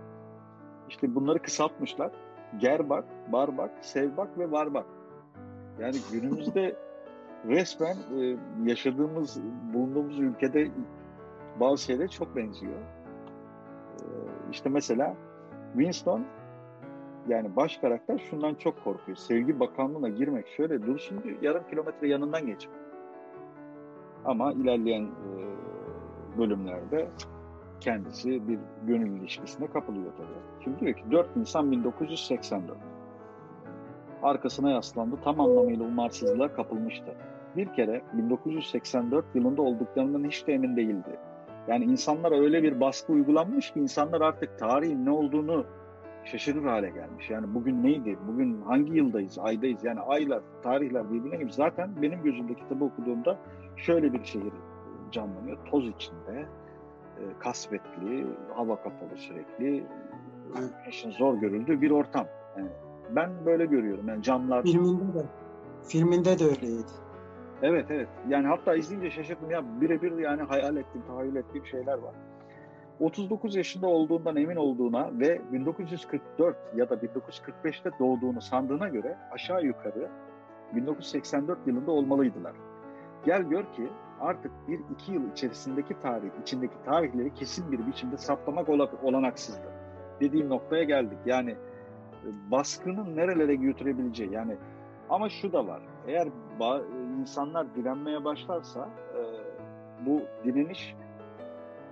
İşte 0.89 1.15
bunları 1.15 1.39
kısaltmışlar. 1.39 2.11
Gerbak, 2.59 3.05
Barbak, 3.31 3.71
Sevbak 3.81 4.37
ve 4.37 4.51
Varbak. 4.51 4.85
Yani 5.79 5.95
günümüzde 6.11 6.75
resmen 7.47 7.97
e, 8.19 8.37
yaşadığımız, 8.65 9.41
bulunduğumuz 9.73 10.19
ülkede 10.19 10.67
bazı 11.59 11.83
şeyler 11.83 12.07
çok 12.07 12.35
benziyor. 12.35 12.73
E, 12.73 14.05
işte 14.51 14.69
mesela 14.69 15.15
Winston 15.73 16.25
yani 17.27 17.55
baş 17.55 17.77
karakter 17.77 18.17
şundan 18.17 18.55
çok 18.55 18.83
korkuyor. 18.83 19.17
Sevgi 19.17 19.59
bakanlığına 19.59 20.09
girmek 20.09 20.47
şöyle 20.47 20.85
dursun 20.85 21.23
diyor, 21.23 21.41
yarım 21.41 21.63
kilometre 21.69 22.07
yanından 22.07 22.45
geçme. 22.45 22.73
Ama 24.25 24.53
ilerleyen 24.53 25.03
e, 25.03 25.09
bölümlerde 26.37 27.07
kendisi 27.79 28.47
bir 28.47 28.59
gönül 28.87 29.21
ilişkisine 29.21 29.67
kapılıyor 29.67 30.11
tabii. 30.17 30.63
Şimdi 30.63 30.79
diyor 30.79 30.93
ki 30.93 31.03
4 31.11 31.35
Nisan 31.35 31.71
1984. 31.71 32.77
Arkasına 34.23 34.71
yaslandı, 34.71 35.15
tam 35.23 35.39
anlamıyla 35.39 35.85
umarsızlığa 35.85 36.53
kapılmıştı. 36.53 37.15
Bir 37.57 37.73
kere 37.73 38.01
1984 38.13 39.25
yılında 39.35 39.61
olduklarından 39.61 40.23
hiç 40.23 40.47
de 40.47 40.53
emin 40.53 40.77
değildi. 40.77 41.19
Yani 41.67 41.85
insanlara 41.85 42.39
öyle 42.39 42.63
bir 42.63 42.79
baskı 42.79 43.13
uygulanmış 43.13 43.71
ki 43.71 43.79
insanlar 43.79 44.21
artık 44.21 44.59
tarihin 44.59 45.05
ne 45.05 45.11
olduğunu 45.11 45.65
şaşırır 46.25 46.63
hale 46.63 46.89
gelmiş. 46.89 47.29
Yani 47.29 47.53
bugün 47.53 47.83
neydi, 47.83 48.17
bugün 48.27 48.61
hangi 48.61 48.93
yıldayız, 48.93 49.39
aydayız? 49.39 49.83
Yani 49.83 49.99
aylar, 49.99 50.41
tarihler 50.63 51.13
birbirine 51.13 51.37
gibi. 51.37 51.51
Zaten 51.51 52.01
benim 52.01 52.23
gözümde 52.23 52.53
kitabı 52.53 52.85
okuduğumda 52.85 53.37
şöyle 53.75 54.13
bir 54.13 54.23
şehir 54.23 54.53
canlanıyor. 55.11 55.57
Toz 55.65 55.87
içinde, 55.87 56.45
e, 57.17 57.23
kasvetli, 57.39 58.27
hava 58.55 58.75
kapalı 58.75 59.17
sürekli, 59.17 59.83
işin 60.89 61.11
zor 61.11 61.37
görüldüğü 61.37 61.81
bir 61.81 61.91
ortam. 61.91 62.25
Yani 62.57 62.69
ben 63.15 63.45
böyle 63.45 63.65
görüyorum. 63.65 64.07
Yani 64.07 64.23
camlar... 64.23 64.63
Filminde 64.63 65.13
de. 65.13 65.25
Filminde 65.83 66.39
de 66.39 66.43
öyleydi. 66.43 67.06
Evet 67.61 67.85
evet. 67.89 68.07
Yani 68.29 68.47
hatta 68.47 68.75
izleyince 68.75 69.11
şaşırdım 69.11 69.51
ya 69.51 69.63
birebir 69.81 70.17
yani 70.17 70.41
hayal 70.41 70.77
ettiğim, 70.77 71.07
tahayyül 71.07 71.35
ettiğim 71.35 71.65
şeyler 71.65 71.97
var. 71.97 72.13
39 72.99 73.55
yaşında 73.55 73.87
olduğundan 73.87 74.35
emin 74.35 74.55
olduğuna 74.55 75.19
ve 75.19 75.41
1944 75.51 76.57
ya 76.75 76.89
da 76.89 76.95
1945'te 76.95 77.91
doğduğunu 77.99 78.41
sandığına 78.41 78.87
göre 78.87 79.17
aşağı 79.31 79.63
yukarı 79.63 80.09
1984 80.75 81.67
yılında 81.67 81.91
olmalıydılar. 81.91 82.53
Gel 83.25 83.41
gör 83.41 83.63
ki 83.63 83.87
artık 84.19 84.51
bir 84.67 84.79
iki 84.93 85.13
yıl 85.13 85.31
içerisindeki 85.31 85.99
tarih, 85.99 86.29
içindeki 86.41 86.75
tarihleri 86.85 87.33
kesin 87.33 87.71
bir 87.71 87.87
biçimde 87.87 88.17
saptamak 88.17 88.69
olanaksızdı. 89.03 89.71
Dediğim 90.21 90.49
noktaya 90.49 90.83
geldik. 90.83 91.17
Yani 91.25 91.51
e, 91.51 92.51
baskının 92.51 93.15
nerelere 93.15 93.55
götürebileceği 93.55 94.33
yani 94.33 94.55
ama 95.09 95.29
şu 95.29 95.53
da 95.53 95.67
var. 95.67 95.81
Eğer 96.07 96.27
insanlar 97.19 97.75
direnmeye 97.75 98.25
başlarsa 98.25 98.89
e, 99.15 99.19
bu 100.05 100.21
direniş 100.43 100.95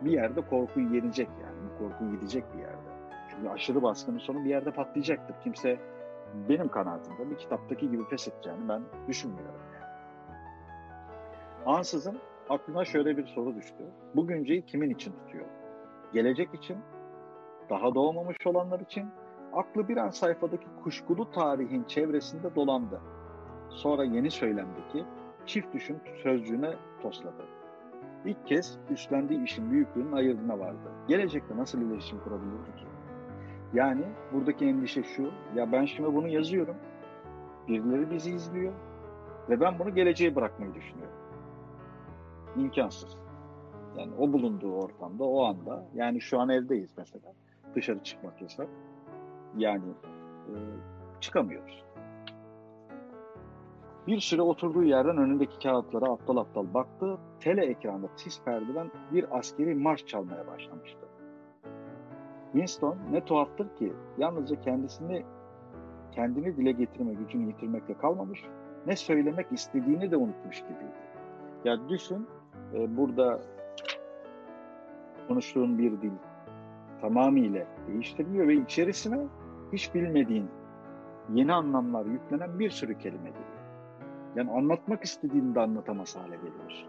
bir 0.01 0.11
yerde 0.11 0.41
korkuyu 0.41 0.95
yenecek 0.95 1.29
yani. 1.41 1.55
Korku 1.79 2.11
gidecek 2.11 2.43
bir 2.53 2.59
yerde. 2.59 2.95
Çünkü 3.29 3.49
aşırı 3.49 3.83
baskının 3.83 4.17
sonu 4.17 4.45
bir 4.45 4.49
yerde 4.49 4.71
patlayacaktır. 4.71 5.35
Kimse 5.43 5.79
benim 6.49 6.67
kanaatimde 6.67 7.29
bir 7.31 7.37
kitaptaki 7.37 7.89
gibi 7.89 8.07
pes 8.07 8.27
edeceğini 8.27 8.69
ben 8.69 8.81
düşünmüyorum. 9.07 9.61
Yani. 9.73 9.85
Ansızın 11.65 12.17
aklıma 12.49 12.85
şöyle 12.85 13.17
bir 13.17 13.25
soru 13.25 13.55
düştü. 13.55 13.83
Bu 14.15 14.27
günceyi 14.27 14.65
kimin 14.65 14.89
için 14.89 15.11
tutuyor? 15.11 15.45
Gelecek 16.13 16.53
için, 16.53 16.77
daha 17.69 17.95
doğmamış 17.95 18.37
olanlar 18.45 18.79
için, 18.79 19.07
aklı 19.53 19.87
bir 19.87 19.97
an 19.97 20.09
sayfadaki 20.09 20.67
kuşkulu 20.83 21.31
tarihin 21.31 21.83
çevresinde 21.83 22.55
dolandı. 22.55 23.01
Sonra 23.75 24.03
yeni 24.03 24.31
söylemdeki 24.31 25.05
çift 25.45 25.73
düşün 25.73 25.97
sözcüğüne 26.23 26.73
tosladı. 27.01 27.45
İlk 28.25 28.47
kez 28.47 28.79
üstlendiği 28.89 29.43
işin 29.43 29.71
büyüklüğünün 29.71 30.11
ayırdına 30.11 30.59
vardı. 30.59 30.91
Gelecekte 31.07 31.57
nasıl 31.57 31.81
iletişim 31.81 32.19
kurabilirdi 32.19 32.75
ki? 32.77 32.85
Yani 33.73 34.01
buradaki 34.33 34.65
endişe 34.65 35.03
şu, 35.03 35.31
ya 35.55 35.71
ben 35.71 35.85
şimdi 35.85 36.15
bunu 36.15 36.27
yazıyorum, 36.27 36.75
birileri 37.67 38.11
bizi 38.11 38.31
izliyor 38.31 38.73
ve 39.49 39.59
ben 39.59 39.79
bunu 39.79 39.95
geleceğe 39.95 40.35
bırakmayı 40.35 40.73
düşünüyorum. 40.73 41.17
İmkansız. 42.57 43.17
Yani 43.97 44.11
o 44.19 44.33
bulunduğu 44.33 44.73
ortamda, 44.73 45.23
o 45.23 45.45
anda, 45.45 45.85
yani 45.95 46.21
şu 46.21 46.39
an 46.39 46.49
evdeyiz 46.49 46.89
mesela, 46.97 47.33
dışarı 47.75 48.03
çıkmak 48.03 48.41
yasak. 48.41 48.67
Yani 49.57 49.89
e, 50.47 50.53
çıkamıyoruz. 51.21 51.83
Bir 54.07 54.19
süre 54.19 54.41
oturduğu 54.41 54.83
yerden 54.83 55.17
önündeki 55.17 55.59
kağıtlara 55.59 56.11
aptal 56.11 56.37
aptal 56.37 56.73
baktı. 56.73 57.17
Tele 57.39 57.65
ekranda 57.65 58.07
sis 58.15 58.43
perdeden 58.43 58.91
bir 59.13 59.37
askeri 59.37 59.75
marş 59.75 60.05
çalmaya 60.05 60.47
başlamıştı. 60.47 60.99
Winston 62.51 62.97
ne 63.11 63.25
tuhaftır 63.25 63.75
ki 63.75 63.93
yalnızca 64.17 64.61
kendisini 64.61 65.25
kendini 66.11 66.57
dile 66.57 66.71
getirme 66.71 67.13
gücünü 67.13 67.47
yitirmekle 67.47 67.93
kalmamış, 67.97 68.43
ne 68.87 68.95
söylemek 68.95 69.51
istediğini 69.51 70.11
de 70.11 70.17
unutmuş 70.17 70.61
gibiydi. 70.61 70.95
Ya 71.65 71.89
düşün, 71.89 72.27
e, 72.73 72.97
burada 72.97 73.41
konuştuğun 75.27 75.77
bir 75.77 76.01
dil 76.01 76.11
tamamıyla 77.01 77.67
değiştiriliyor 77.87 78.47
ve 78.47 78.55
içerisine 78.55 79.19
hiç 79.73 79.95
bilmediğin 79.95 80.47
yeni 81.33 81.53
anlamlar 81.53 82.05
yüklenen 82.05 82.59
bir 82.59 82.69
sürü 82.69 82.97
kelime 82.97 83.29
giriyor. 83.29 83.54
Yani 84.35 84.51
anlatmak 84.51 85.03
istediğini 85.03 85.55
de 85.55 85.59
anlatamaz 85.59 86.15
hale 86.15 86.35
geliyorsun. 86.35 86.87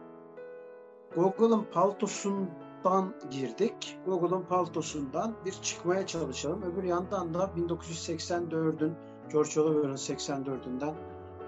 Google'ın 1.15 1.65
paltosundan 1.73 3.15
girdik. 3.31 3.99
Google'ın 4.07 4.43
paltosundan 4.43 5.35
bir 5.45 5.53
çıkmaya 5.53 6.07
çalışalım. 6.07 6.63
Öbür 6.63 6.83
yandan 6.83 7.35
da 7.35 7.51
1984'ün 7.57 8.95
George 9.33 9.61
Orwell'ın 9.61 9.97
84'ünden 9.97 10.95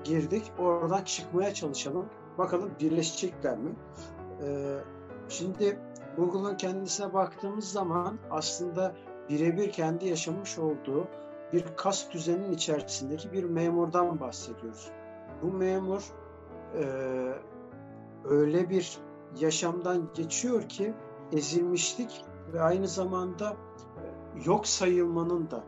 girdik. 0.05 0.53
Oradan 0.59 1.05
çıkmaya 1.05 1.55
çalışalım. 1.55 2.07
Bakalım 2.39 2.71
birleşecekler 2.81 3.59
mi? 3.59 3.71
Ee, 4.43 4.79
şimdi 5.29 5.79
Google'ın 6.17 6.57
kendisine 6.57 7.13
baktığımız 7.13 7.73
zaman 7.73 8.19
aslında 8.31 8.95
birebir 9.29 9.73
kendi 9.73 10.09
yaşamış 10.09 10.59
olduğu 10.59 11.09
bir 11.53 11.65
kas 11.77 12.11
düzeninin 12.11 12.53
içerisindeki 12.53 13.33
bir 13.33 13.45
memurdan 13.45 14.21
bahsediyoruz. 14.21 14.91
Bu 15.43 15.47
memur 15.47 16.05
e, 16.75 16.85
öyle 18.25 18.71
bir 18.71 18.99
yaşamdan 19.41 20.09
geçiyor 20.15 20.69
ki 20.69 20.95
ezilmişlik 21.33 22.25
ve 22.53 22.61
aynı 22.61 22.89
zamanda 22.89 23.51
e, 23.51 24.03
yok 24.45 24.67
sayılmanın 24.67 25.51
da 25.51 25.65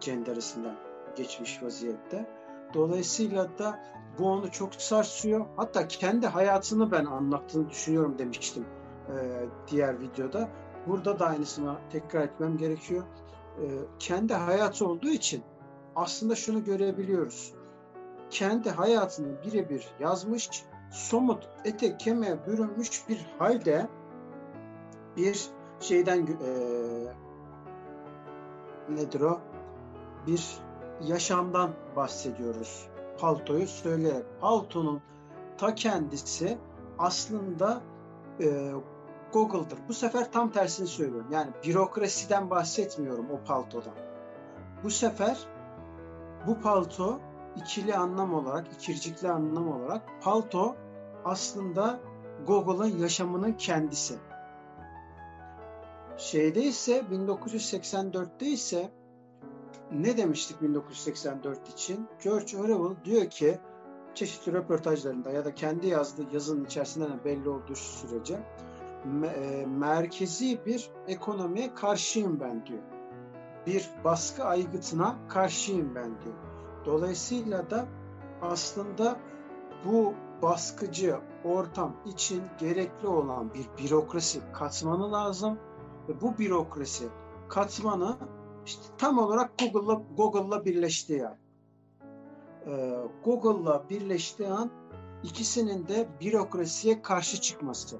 cenderesinden 0.00 0.76
geçmiş 1.16 1.62
vaziyette. 1.62 2.30
Dolayısıyla 2.74 3.58
da 3.58 3.84
bu 4.18 4.26
onu 4.26 4.50
çok 4.50 4.74
sarsıyor. 4.74 5.46
Hatta 5.56 5.88
kendi 5.88 6.26
hayatını 6.26 6.90
ben 6.90 7.04
anlattığını 7.04 7.70
düşünüyorum 7.70 8.18
demiştim 8.18 8.64
e, 9.08 9.14
diğer 9.70 10.00
videoda. 10.00 10.48
Burada 10.86 11.18
da 11.18 11.26
aynısını 11.26 11.76
tekrar 11.90 12.22
etmem 12.22 12.56
gerekiyor. 12.56 13.04
E, 13.58 13.64
kendi 13.98 14.34
hayatı 14.34 14.86
olduğu 14.86 15.08
için 15.08 15.42
aslında 15.96 16.34
şunu 16.34 16.64
görebiliyoruz. 16.64 17.54
Kendi 18.34 18.70
hayatını 18.70 19.42
birebir 19.42 19.88
yazmış, 20.00 20.64
somut 20.90 21.48
ete 21.64 21.96
kemiğe 21.96 22.46
bürünmüş 22.46 23.08
bir 23.08 23.26
halde 23.38 23.88
bir 25.16 25.46
şeyden 25.80 26.26
e, 26.26 26.50
nedir 28.88 29.20
o? 29.20 29.40
Bir 30.26 30.58
yaşamdan 31.02 31.70
bahsediyoruz. 31.96 32.86
Paltoyu 33.18 33.66
söyleyerek. 33.66 34.24
Paltonun 34.40 35.02
ta 35.58 35.74
kendisi 35.74 36.58
aslında 36.98 37.82
e, 38.40 38.72
Google'dır. 39.32 39.78
Bu 39.88 39.94
sefer 39.94 40.32
tam 40.32 40.50
tersini 40.50 40.86
söylüyorum. 40.86 41.28
Yani 41.30 41.50
bürokrasiden 41.66 42.50
bahsetmiyorum 42.50 43.30
o 43.30 43.44
paltodan. 43.44 43.94
Bu 44.84 44.90
sefer 44.90 45.38
bu 46.46 46.60
palto 46.60 47.20
ikili 47.56 47.96
anlam 47.96 48.34
olarak, 48.34 48.66
ikircikli 48.72 49.30
anlam 49.30 49.68
olarak 49.68 50.02
palto 50.22 50.76
aslında 51.24 52.00
Google'ın 52.46 52.98
yaşamının 52.98 53.52
kendisi. 53.52 54.18
Şeyde 56.16 56.62
ise 56.62 56.98
1984'te 56.98 58.46
ise 58.46 58.90
ne 59.92 60.16
demiştik 60.16 60.62
1984 60.62 61.68
için? 61.68 62.08
George 62.24 62.58
Orwell 62.58 63.04
diyor 63.04 63.30
ki 63.30 63.58
çeşitli 64.14 64.52
röportajlarında 64.52 65.30
ya 65.30 65.44
da 65.44 65.54
kendi 65.54 65.86
yazdığı 65.86 66.26
yazının 66.32 66.64
içerisinde 66.64 67.24
belli 67.24 67.48
olduğu 67.48 67.74
sürece 67.74 68.40
e, 69.34 69.66
merkezi 69.66 70.66
bir 70.66 70.90
ekonomiye 71.08 71.74
karşıyım 71.74 72.40
ben 72.40 72.66
diyor. 72.66 72.82
Bir 73.66 73.90
baskı 74.04 74.44
aygıtına 74.44 75.16
karşıyım 75.28 75.94
ben 75.94 76.04
diyor. 76.04 76.53
Dolayısıyla 76.86 77.70
da 77.70 77.86
aslında 78.42 79.16
bu 79.84 80.14
baskıcı 80.42 81.16
ortam 81.44 81.96
için 82.06 82.42
gerekli 82.58 83.08
olan 83.08 83.54
bir 83.54 83.84
bürokrasi 83.84 84.40
katmanı 84.52 85.12
lazım 85.12 85.58
ve 86.08 86.20
bu 86.20 86.38
bürokrasi 86.38 87.08
katmanı 87.48 88.16
işte 88.66 88.82
tam 88.98 89.18
olarak 89.18 89.58
Google'la 89.58 90.02
Google'la 90.16 90.64
birleşti 90.64 91.12
yani. 91.12 91.36
Ee, 92.66 92.98
Google'la 93.24 93.84
birleştiği 93.90 94.48
an 94.48 94.70
ikisinin 95.22 95.88
de 95.88 96.08
bürokrasiye 96.20 97.02
karşı 97.02 97.40
çıkması. 97.40 97.96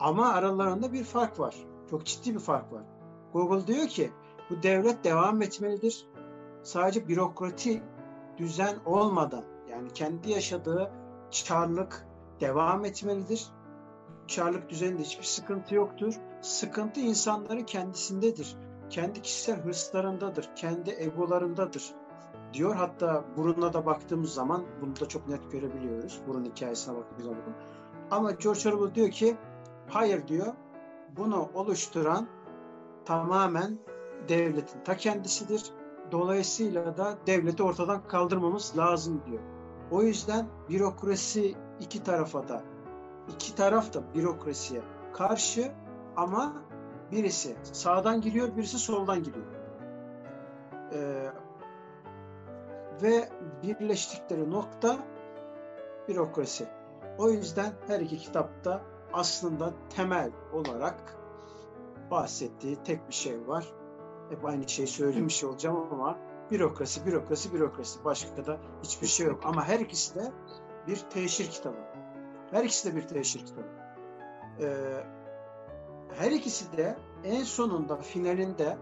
Ama 0.00 0.28
aralarında 0.28 0.92
bir 0.92 1.04
fark 1.04 1.40
var. 1.40 1.56
Çok 1.90 2.04
ciddi 2.06 2.34
bir 2.34 2.40
fark 2.40 2.72
var. 2.72 2.82
Google 3.32 3.66
diyor 3.66 3.86
ki 3.86 4.10
bu 4.50 4.62
devlet 4.62 5.04
devam 5.04 5.42
etmelidir. 5.42 6.06
Sadece 6.62 7.08
bürokrati 7.08 7.82
düzen 8.38 8.76
olmadan 8.84 9.44
yani 9.70 9.92
kendi 9.92 10.30
yaşadığı 10.30 10.90
çarlık 11.30 12.06
devam 12.40 12.84
etmelidir. 12.84 13.46
Çarlık 14.26 14.70
düzeninde 14.70 15.02
hiçbir 15.02 15.24
sıkıntı 15.24 15.74
yoktur. 15.74 16.14
Sıkıntı 16.42 17.00
insanların 17.00 17.64
kendisindedir. 17.64 18.56
Kendi 18.90 19.22
kişisel 19.22 19.60
hırslarındadır, 19.62 20.50
kendi 20.56 20.90
egolarındadır 20.90 21.94
diyor. 22.52 22.74
Hatta 22.74 23.24
burunla 23.36 23.72
da 23.72 23.86
baktığımız 23.86 24.34
zaman 24.34 24.64
bunu 24.80 25.00
da 25.00 25.08
çok 25.08 25.28
net 25.28 25.52
görebiliyoruz. 25.52 26.20
Burun 26.26 26.44
hikayesine 26.44 26.96
baktığımız 26.96 27.24
zaman. 27.24 27.42
Ama 28.10 28.30
George 28.30 28.68
Orwell 28.68 28.94
diyor 28.94 29.10
ki 29.10 29.36
hayır 29.88 30.28
diyor. 30.28 30.54
Bunu 31.16 31.50
oluşturan 31.54 32.28
tamamen 33.04 33.78
devletin 34.28 34.80
ta 34.84 34.96
kendisidir. 34.96 35.72
Dolayısıyla 36.14 36.96
da 36.96 37.18
devleti 37.26 37.62
ortadan 37.62 38.08
kaldırmamız 38.08 38.78
lazım 38.78 39.22
diyor. 39.26 39.42
O 39.90 40.02
yüzden 40.02 40.46
bürokrasi 40.68 41.54
iki 41.80 42.02
tarafa 42.02 42.48
da 42.48 42.62
iki 43.34 43.54
taraf 43.54 43.94
da 43.94 44.14
bürokrasiye 44.14 44.82
karşı 45.12 45.72
ama 46.16 46.52
birisi 47.12 47.56
sağdan 47.62 48.20
giriyor, 48.20 48.56
birisi 48.56 48.78
soldan 48.78 49.22
giriyor. 49.22 49.46
Ee, 50.92 51.30
ve 53.02 53.28
birleştikleri 53.62 54.50
nokta 54.50 54.98
bürokrasi. 56.08 56.66
O 57.18 57.30
yüzden 57.30 57.72
her 57.86 58.00
iki 58.00 58.18
kitapta 58.18 58.82
aslında 59.12 59.72
temel 59.96 60.30
olarak 60.52 61.16
bahsettiği 62.10 62.76
tek 62.84 63.08
bir 63.08 63.14
şey 63.14 63.48
var. 63.48 63.83
Hep 64.30 64.44
aynı 64.44 64.68
şeyi 64.68 64.88
söylemiş 64.88 65.44
olacağım 65.44 65.88
ama 65.92 66.18
bürokrasi, 66.50 67.06
bürokrasi, 67.06 67.52
bürokrasi. 67.52 68.04
Başka 68.04 68.46
da 68.46 68.58
hiçbir 68.82 69.06
şey 69.06 69.26
yok. 69.26 69.40
Ama 69.44 69.68
her 69.68 69.80
ikisi 69.80 70.14
de 70.14 70.32
bir 70.86 70.96
teşhir 70.96 71.50
kitabı. 71.50 71.76
Her 72.50 72.64
ikisi 72.64 72.92
de 72.92 72.96
bir 72.96 73.08
teşhir 73.08 73.46
kitabı. 73.46 73.68
Ee, 74.60 75.04
her 76.14 76.30
ikisi 76.30 76.76
de 76.76 76.96
en 77.24 77.42
sonunda 77.42 77.96
finalinde 77.96 78.78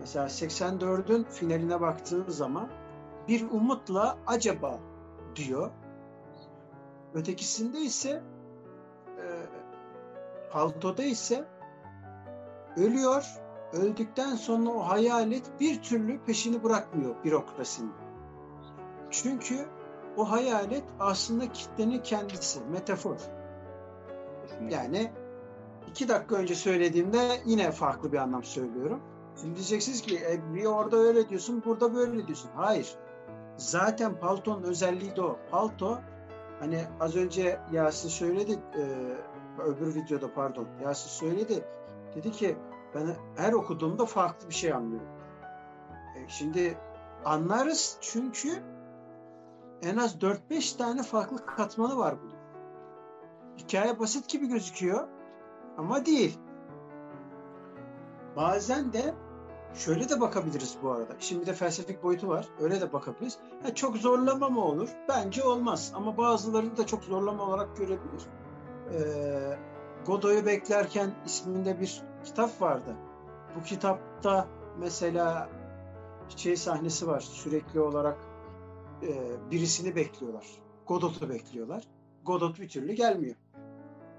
mesela 0.00 0.26
84'ün 0.26 1.24
finaline 1.24 1.80
baktığın 1.80 2.28
zaman 2.28 2.68
bir 3.28 3.50
umutla 3.50 4.18
acaba 4.26 4.80
diyor. 5.36 5.70
Ötekisinde 7.14 7.80
ise 7.80 8.22
e, 9.18 9.26
paltoda 10.52 11.02
ise 11.02 11.44
ölüyor. 12.76 13.47
Öldükten 13.72 14.34
sonra 14.36 14.70
o 14.70 14.80
hayalet 14.80 15.60
bir 15.60 15.82
türlü 15.82 16.20
peşini 16.24 16.64
bırakmıyor 16.64 17.14
bürokrasinin. 17.24 17.92
Çünkü 19.10 19.66
o 20.16 20.30
hayalet 20.30 20.84
aslında 21.00 21.52
kitlenin 21.52 22.02
kendisi, 22.02 22.60
metafor. 22.60 23.16
Yani 24.70 25.12
iki 25.90 26.08
dakika 26.08 26.36
önce 26.36 26.54
söylediğimde 26.54 27.40
yine 27.46 27.70
farklı 27.70 28.12
bir 28.12 28.18
anlam 28.18 28.44
söylüyorum. 28.44 29.00
Şimdi 29.40 29.54
diyeceksiniz 29.54 30.02
ki 30.02 30.16
e, 30.16 30.54
bir 30.54 30.64
orada 30.64 30.96
öyle 30.96 31.28
diyorsun, 31.28 31.62
burada 31.64 31.94
böyle 31.94 32.26
diyorsun. 32.26 32.50
Hayır. 32.54 32.94
Zaten 33.56 34.20
paltonun 34.20 34.62
özelliği 34.62 35.16
de 35.16 35.22
o. 35.22 35.38
Palto 35.50 35.98
hani 36.60 36.84
az 37.00 37.16
önce 37.16 37.60
Yasin 37.72 38.08
söyledi 38.08 38.52
e, 38.52 38.82
öbür 39.62 39.94
videoda 39.94 40.34
pardon 40.34 40.66
Yasin 40.82 41.10
söyledi. 41.10 41.64
Dedi 42.14 42.32
ki 42.32 42.56
ben 42.94 43.16
her 43.36 43.52
okuduğumda 43.52 44.06
farklı 44.06 44.48
bir 44.48 44.54
şey 44.54 44.72
anlıyorum. 44.72 45.08
E, 46.16 46.28
şimdi 46.28 46.78
anlarız 47.24 47.98
çünkü 48.00 48.62
en 49.82 49.96
az 49.96 50.16
4-5 50.16 50.78
tane 50.78 51.02
farklı 51.02 51.46
katmanı 51.46 51.98
var 51.98 52.14
bunun. 52.22 52.38
Hikaye 53.58 53.98
basit 53.98 54.28
gibi 54.28 54.48
gözüküyor 54.48 55.08
ama 55.78 56.06
değil. 56.06 56.38
Bazen 58.36 58.92
de 58.92 59.14
şöyle 59.74 60.08
de 60.08 60.20
bakabiliriz 60.20 60.76
bu 60.82 60.90
arada. 60.90 61.12
Şimdi 61.18 61.46
de 61.46 61.52
felsefik 61.52 62.02
boyutu 62.02 62.28
var. 62.28 62.48
Öyle 62.60 62.80
de 62.80 62.92
bakabiliriz. 62.92 63.38
Ha, 63.62 63.74
çok 63.74 63.96
zorlama 63.96 64.48
mı 64.48 64.64
olur? 64.64 64.88
Bence 65.08 65.44
olmaz. 65.44 65.92
Ama 65.94 66.16
bazıları 66.16 66.76
da 66.76 66.86
çok 66.86 67.04
zorlama 67.04 67.42
olarak 67.44 67.76
görebilir. 67.76 68.22
Ee, 68.92 69.58
Godoy'u 70.06 70.46
beklerken 70.46 71.10
isminde 71.26 71.80
bir 71.80 72.02
kitap 72.24 72.62
vardı. 72.62 72.96
Bu 73.56 73.62
kitapta 73.64 74.48
mesela 74.78 75.48
şey 76.36 76.56
sahnesi 76.56 77.06
var. 77.06 77.20
Sürekli 77.20 77.80
olarak 77.80 78.18
e, 79.02 79.10
birisini 79.50 79.96
bekliyorlar. 79.96 80.46
Godot'u 80.86 81.28
bekliyorlar. 81.28 81.84
Godot 82.24 82.60
bir 82.60 82.68
türlü 82.68 82.92
gelmiyor. 82.92 83.34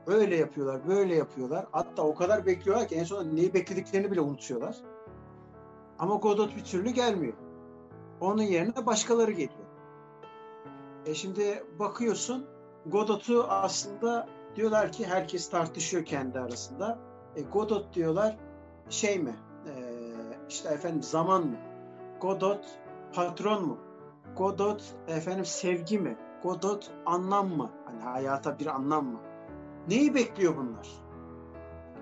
Öyle 0.08 0.36
yapıyorlar, 0.36 0.88
böyle 0.88 1.16
yapıyorlar. 1.16 1.66
Hatta 1.72 2.04
o 2.04 2.16
kadar 2.16 2.46
bekliyorlar 2.46 2.88
ki 2.88 2.96
en 2.96 3.04
sonunda 3.04 3.34
neyi 3.34 3.54
beklediklerini 3.54 4.12
bile 4.12 4.22
unutuyorlar. 4.22 4.76
Ama 6.00 6.16
Godot 6.16 6.56
bir 6.56 6.64
türlü 6.64 6.90
gelmiyor. 6.90 7.34
Onun 8.22 8.42
yerine 8.42 8.86
başkaları 8.86 9.32
geliyor. 9.32 9.70
E 11.06 11.14
şimdi 11.14 11.64
bakıyorsun 11.80 12.46
Godot'u 12.86 13.44
aslında 13.44 14.28
diyorlar 14.56 14.92
ki 14.92 15.08
herkes 15.08 15.50
tartışıyor 15.50 16.06
kendi 16.06 16.40
arasında. 16.40 17.00
E, 17.40 17.42
Godot 17.42 17.94
diyorlar 17.94 18.38
şey 18.90 19.20
mi? 19.20 19.36
E, 19.66 19.72
işte 20.50 20.70
efendim 20.70 21.04
zaman 21.04 21.48
mı? 21.48 21.56
Godot 22.22 22.66
patron 23.14 23.68
mu? 23.68 23.78
Godot 24.38 24.96
efendim 25.08 25.46
sevgi 25.46 26.00
mi? 26.00 26.18
Godot 26.44 26.92
anlam 27.06 27.58
mı? 27.58 27.70
Hani 27.86 28.02
hayata 28.02 28.60
bir 28.60 28.66
anlam 28.66 29.06
mı? 29.06 29.20
Neyi 29.88 30.16
bekliyor 30.16 30.58
bunlar? 30.58 30.88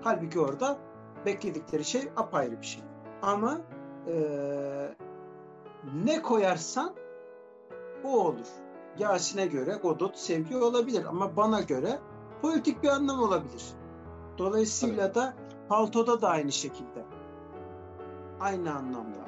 Halbuki 0.02 0.40
orada 0.40 0.78
bekledikleri 1.26 1.84
şey 1.84 2.02
apayrı 2.16 2.60
bir 2.60 2.66
şey. 2.66 2.82
Ama 3.22 3.60
e, 4.06 4.14
ne 6.04 6.22
koyarsan 6.22 6.94
o 8.04 8.08
olur. 8.08 8.46
Yasin'e 8.98 9.46
göre 9.46 9.78
Godot 9.82 10.16
sevgi 10.16 10.56
olabilir 10.56 11.04
ama 11.04 11.36
bana 11.36 11.60
göre 11.60 11.98
politik 12.42 12.82
bir 12.82 12.88
anlam 12.88 13.20
olabilir. 13.20 13.64
Dolayısıyla 14.38 15.04
evet. 15.04 15.14
da 15.14 15.34
paltoda 15.68 16.22
da 16.22 16.28
aynı 16.28 16.52
şekilde. 16.52 17.04
Aynı 18.40 18.74
anlamda. 18.74 19.18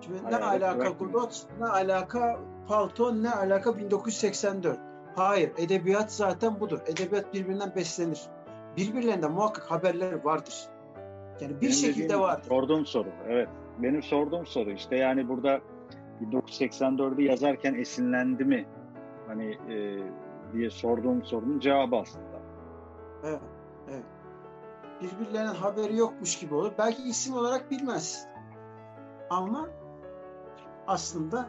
Şimdi 0.00 0.18
ne 0.30 0.36
alaka 0.36 0.88
Godot, 0.88 1.46
ne 1.60 1.66
alaka 1.66 2.40
palto, 2.68 3.22
ne 3.22 3.30
alaka 3.30 3.78
1984. 3.78 4.78
Hayır, 5.16 5.52
edebiyat 5.58 6.12
zaten 6.12 6.60
budur. 6.60 6.78
Edebiyat 6.86 7.34
birbirinden 7.34 7.72
beslenir. 7.76 8.20
Birbirlerinden 8.76 9.32
muhakkak 9.32 9.70
haberler 9.70 10.24
vardır. 10.24 10.68
Yani 11.40 11.56
bir 11.56 11.60
Benim 11.60 11.72
şekilde 11.72 12.20
vardır. 12.20 12.48
Sorduğum 12.48 12.86
soru, 12.86 13.08
evet. 13.28 13.48
Benim 13.78 14.02
sorduğum 14.02 14.46
soru 14.46 14.70
işte 14.70 14.96
yani 14.96 15.28
burada 15.28 15.60
1984'ü 16.22 17.22
yazarken 17.22 17.74
esinlendi 17.74 18.44
mi? 18.44 18.66
Hani 19.26 19.58
e, 19.68 19.98
diye 20.52 20.70
sorduğum 20.70 21.24
sorunun 21.24 21.60
cevabı 21.60 21.96
aslında. 21.96 22.40
Evet, 23.24 23.40
evet. 23.90 24.04
Birbirlerinin 25.00 25.54
haberi 25.54 25.96
yokmuş 25.96 26.38
gibi 26.38 26.54
olur. 26.54 26.72
Belki 26.78 27.02
isim 27.02 27.34
olarak 27.34 27.70
bilmez. 27.70 28.26
Ama 29.30 29.68
aslında 30.86 31.48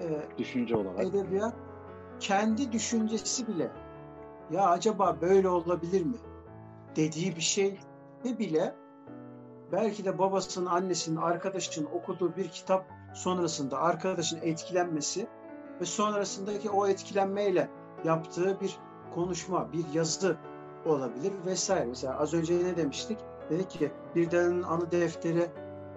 e, 0.00 0.38
düşünce 0.38 0.76
olarak 0.76 1.06
edebiyat 1.06 1.54
kendi 2.20 2.72
düşüncesi 2.72 3.48
bile 3.48 3.70
ya 4.50 4.68
acaba 4.68 5.16
böyle 5.20 5.48
olabilir 5.48 6.04
mi 6.04 6.16
dediği 6.96 7.36
bir 7.36 7.40
şey 7.40 7.80
ve 8.24 8.38
bile 8.38 8.74
belki 9.72 10.04
de 10.04 10.18
babasının, 10.18 10.66
annesinin, 10.66 11.16
arkadaşının 11.16 11.86
okuduğu 11.86 12.36
bir 12.36 12.48
kitap 12.48 12.86
sonrasında 13.14 13.78
arkadaşın 13.78 14.38
etkilenmesi 14.42 15.26
ve 15.80 15.84
sonrasındaki 15.84 16.70
o 16.70 16.86
etkilenmeyle 16.86 17.68
yaptığı 18.04 18.60
bir 18.60 18.78
konuşma, 19.14 19.72
bir 19.72 19.84
yazı 19.94 20.36
olabilir 20.86 21.32
vesaire. 21.46 21.84
Mesela 21.84 22.18
az 22.18 22.34
önce 22.34 22.64
ne 22.64 22.76
demiştik? 22.76 23.18
Dedik 23.50 23.70
ki 23.70 23.92
bir 24.14 24.30
dedenin 24.30 24.62
anı 24.62 24.90
defteri 24.90 25.50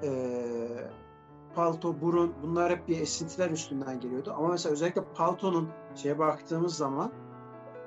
e, 0.04 0.10
palto, 1.56 2.02
burun 2.02 2.34
bunlar 2.44 2.72
hep 2.72 2.88
bir 2.88 3.02
esintiler 3.02 3.50
üstünden 3.50 4.00
geliyordu. 4.00 4.34
Ama 4.38 4.48
mesela 4.48 4.74
özellikle 4.74 5.04
paltonun 5.16 5.70
şeye 5.96 6.20
baktığımız 6.20 6.76
zaman 6.76 7.12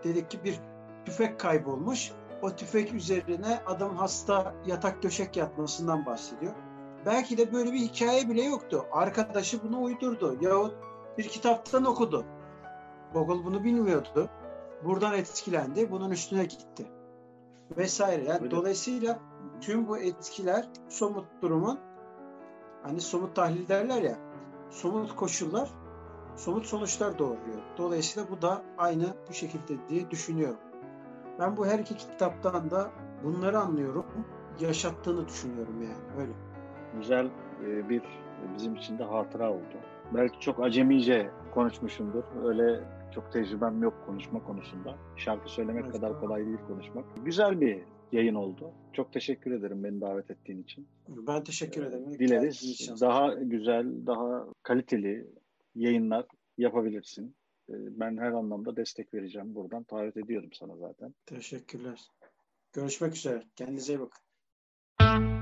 dedik 0.04 0.30
ki 0.30 0.44
bir 0.44 0.60
tüfek 1.04 1.40
kaybolmuş. 1.40 2.12
O 2.42 2.50
tüfek 2.50 2.94
üzerine 2.94 3.60
adam 3.66 3.96
hasta 3.96 4.54
yatak 4.66 5.02
döşek 5.02 5.36
yatmasından 5.36 6.06
bahsediyor. 6.06 6.52
Belki 7.06 7.38
de 7.38 7.52
böyle 7.52 7.72
bir 7.72 7.78
hikaye 7.78 8.28
bile 8.28 8.42
yoktu. 8.42 8.84
Arkadaşı 8.92 9.62
bunu 9.62 9.82
uydurdu. 9.82 10.36
Yahut 10.40 10.74
bir 11.18 11.28
kitaptan 11.28 11.84
okudu. 11.84 12.24
Gogol 13.14 13.44
bunu 13.44 13.64
bilmiyordu. 13.64 14.28
Buradan 14.84 15.14
etkilendi. 15.14 15.90
Bunun 15.90 16.10
üstüne 16.10 16.44
gitti. 16.44 16.86
Vesaire. 17.76 18.24
Yani 18.24 18.40
Öyle. 18.40 18.50
dolayısıyla 18.50 19.18
tüm 19.60 19.88
bu 19.88 19.98
etkiler 19.98 20.68
somut 20.88 21.26
durumun 21.42 21.78
hani 22.82 23.00
somut 23.00 23.36
tahlil 23.36 23.68
derler 23.68 24.02
ya 24.02 24.16
somut 24.70 25.16
koşullar 25.16 25.70
somut 26.36 26.66
sonuçlar 26.66 27.18
doğuruyor. 27.18 27.62
Dolayısıyla 27.78 28.30
bu 28.30 28.42
da 28.42 28.62
aynı 28.78 29.06
bu 29.28 29.32
şekilde 29.32 29.88
diye 29.88 30.10
düşünüyorum. 30.10 30.60
Ben 31.38 31.56
bu 31.56 31.66
her 31.66 31.78
iki 31.78 31.96
kitaptan 31.96 32.70
da 32.70 32.90
bunları 33.24 33.58
anlıyorum. 33.58 34.06
Yaşattığını 34.60 35.28
düşünüyorum 35.28 35.82
yani 35.82 36.20
öyle. 36.20 36.32
Güzel 36.96 37.30
e, 37.66 37.88
bir 37.88 38.02
bizim 38.54 38.74
için 38.74 38.98
de 38.98 39.04
hatıra 39.04 39.50
oldu. 39.50 39.78
Belki 40.14 40.40
çok 40.40 40.60
acemice 40.60 41.30
konuşmuşumdur. 41.54 42.22
Öyle 42.44 42.84
çok 43.14 43.32
tecrübem 43.32 43.82
yok 43.82 44.02
konuşma 44.06 44.44
konusunda. 44.44 44.98
Şarkı 45.16 45.48
söylemek 45.48 45.84
evet, 45.84 45.92
kadar 45.92 46.20
kolay 46.20 46.46
değil 46.46 46.58
konuşmak. 46.68 47.04
Güzel 47.24 47.60
bir 47.60 47.82
yayın 48.12 48.34
oldu. 48.34 48.72
Çok 48.92 49.12
teşekkür 49.12 49.50
ederim 49.50 49.84
beni 49.84 50.00
davet 50.00 50.30
ettiğin 50.30 50.62
için. 50.62 50.88
Ben 51.08 51.44
teşekkür 51.44 51.86
ederim. 51.86 52.18
Dileriz 52.18 53.00
daha 53.00 53.34
güzel, 53.34 54.06
daha 54.06 54.46
kaliteli 54.62 55.26
yayınlar 55.74 56.26
yapabilirsin. 56.58 57.34
Ee, 57.68 57.74
ben 58.00 58.16
her 58.16 58.32
anlamda 58.32 58.76
destek 58.76 59.14
vereceğim 59.14 59.54
buradan. 59.54 59.82
Taahhüt 59.84 60.16
ediyorum 60.16 60.50
sana 60.52 60.76
zaten. 60.76 61.14
Teşekkürler. 61.26 62.00
Görüşmek 62.72 63.16
üzere. 63.16 63.42
Kendinize 63.56 63.92
iyi 63.92 64.00
bakın. 64.00 65.39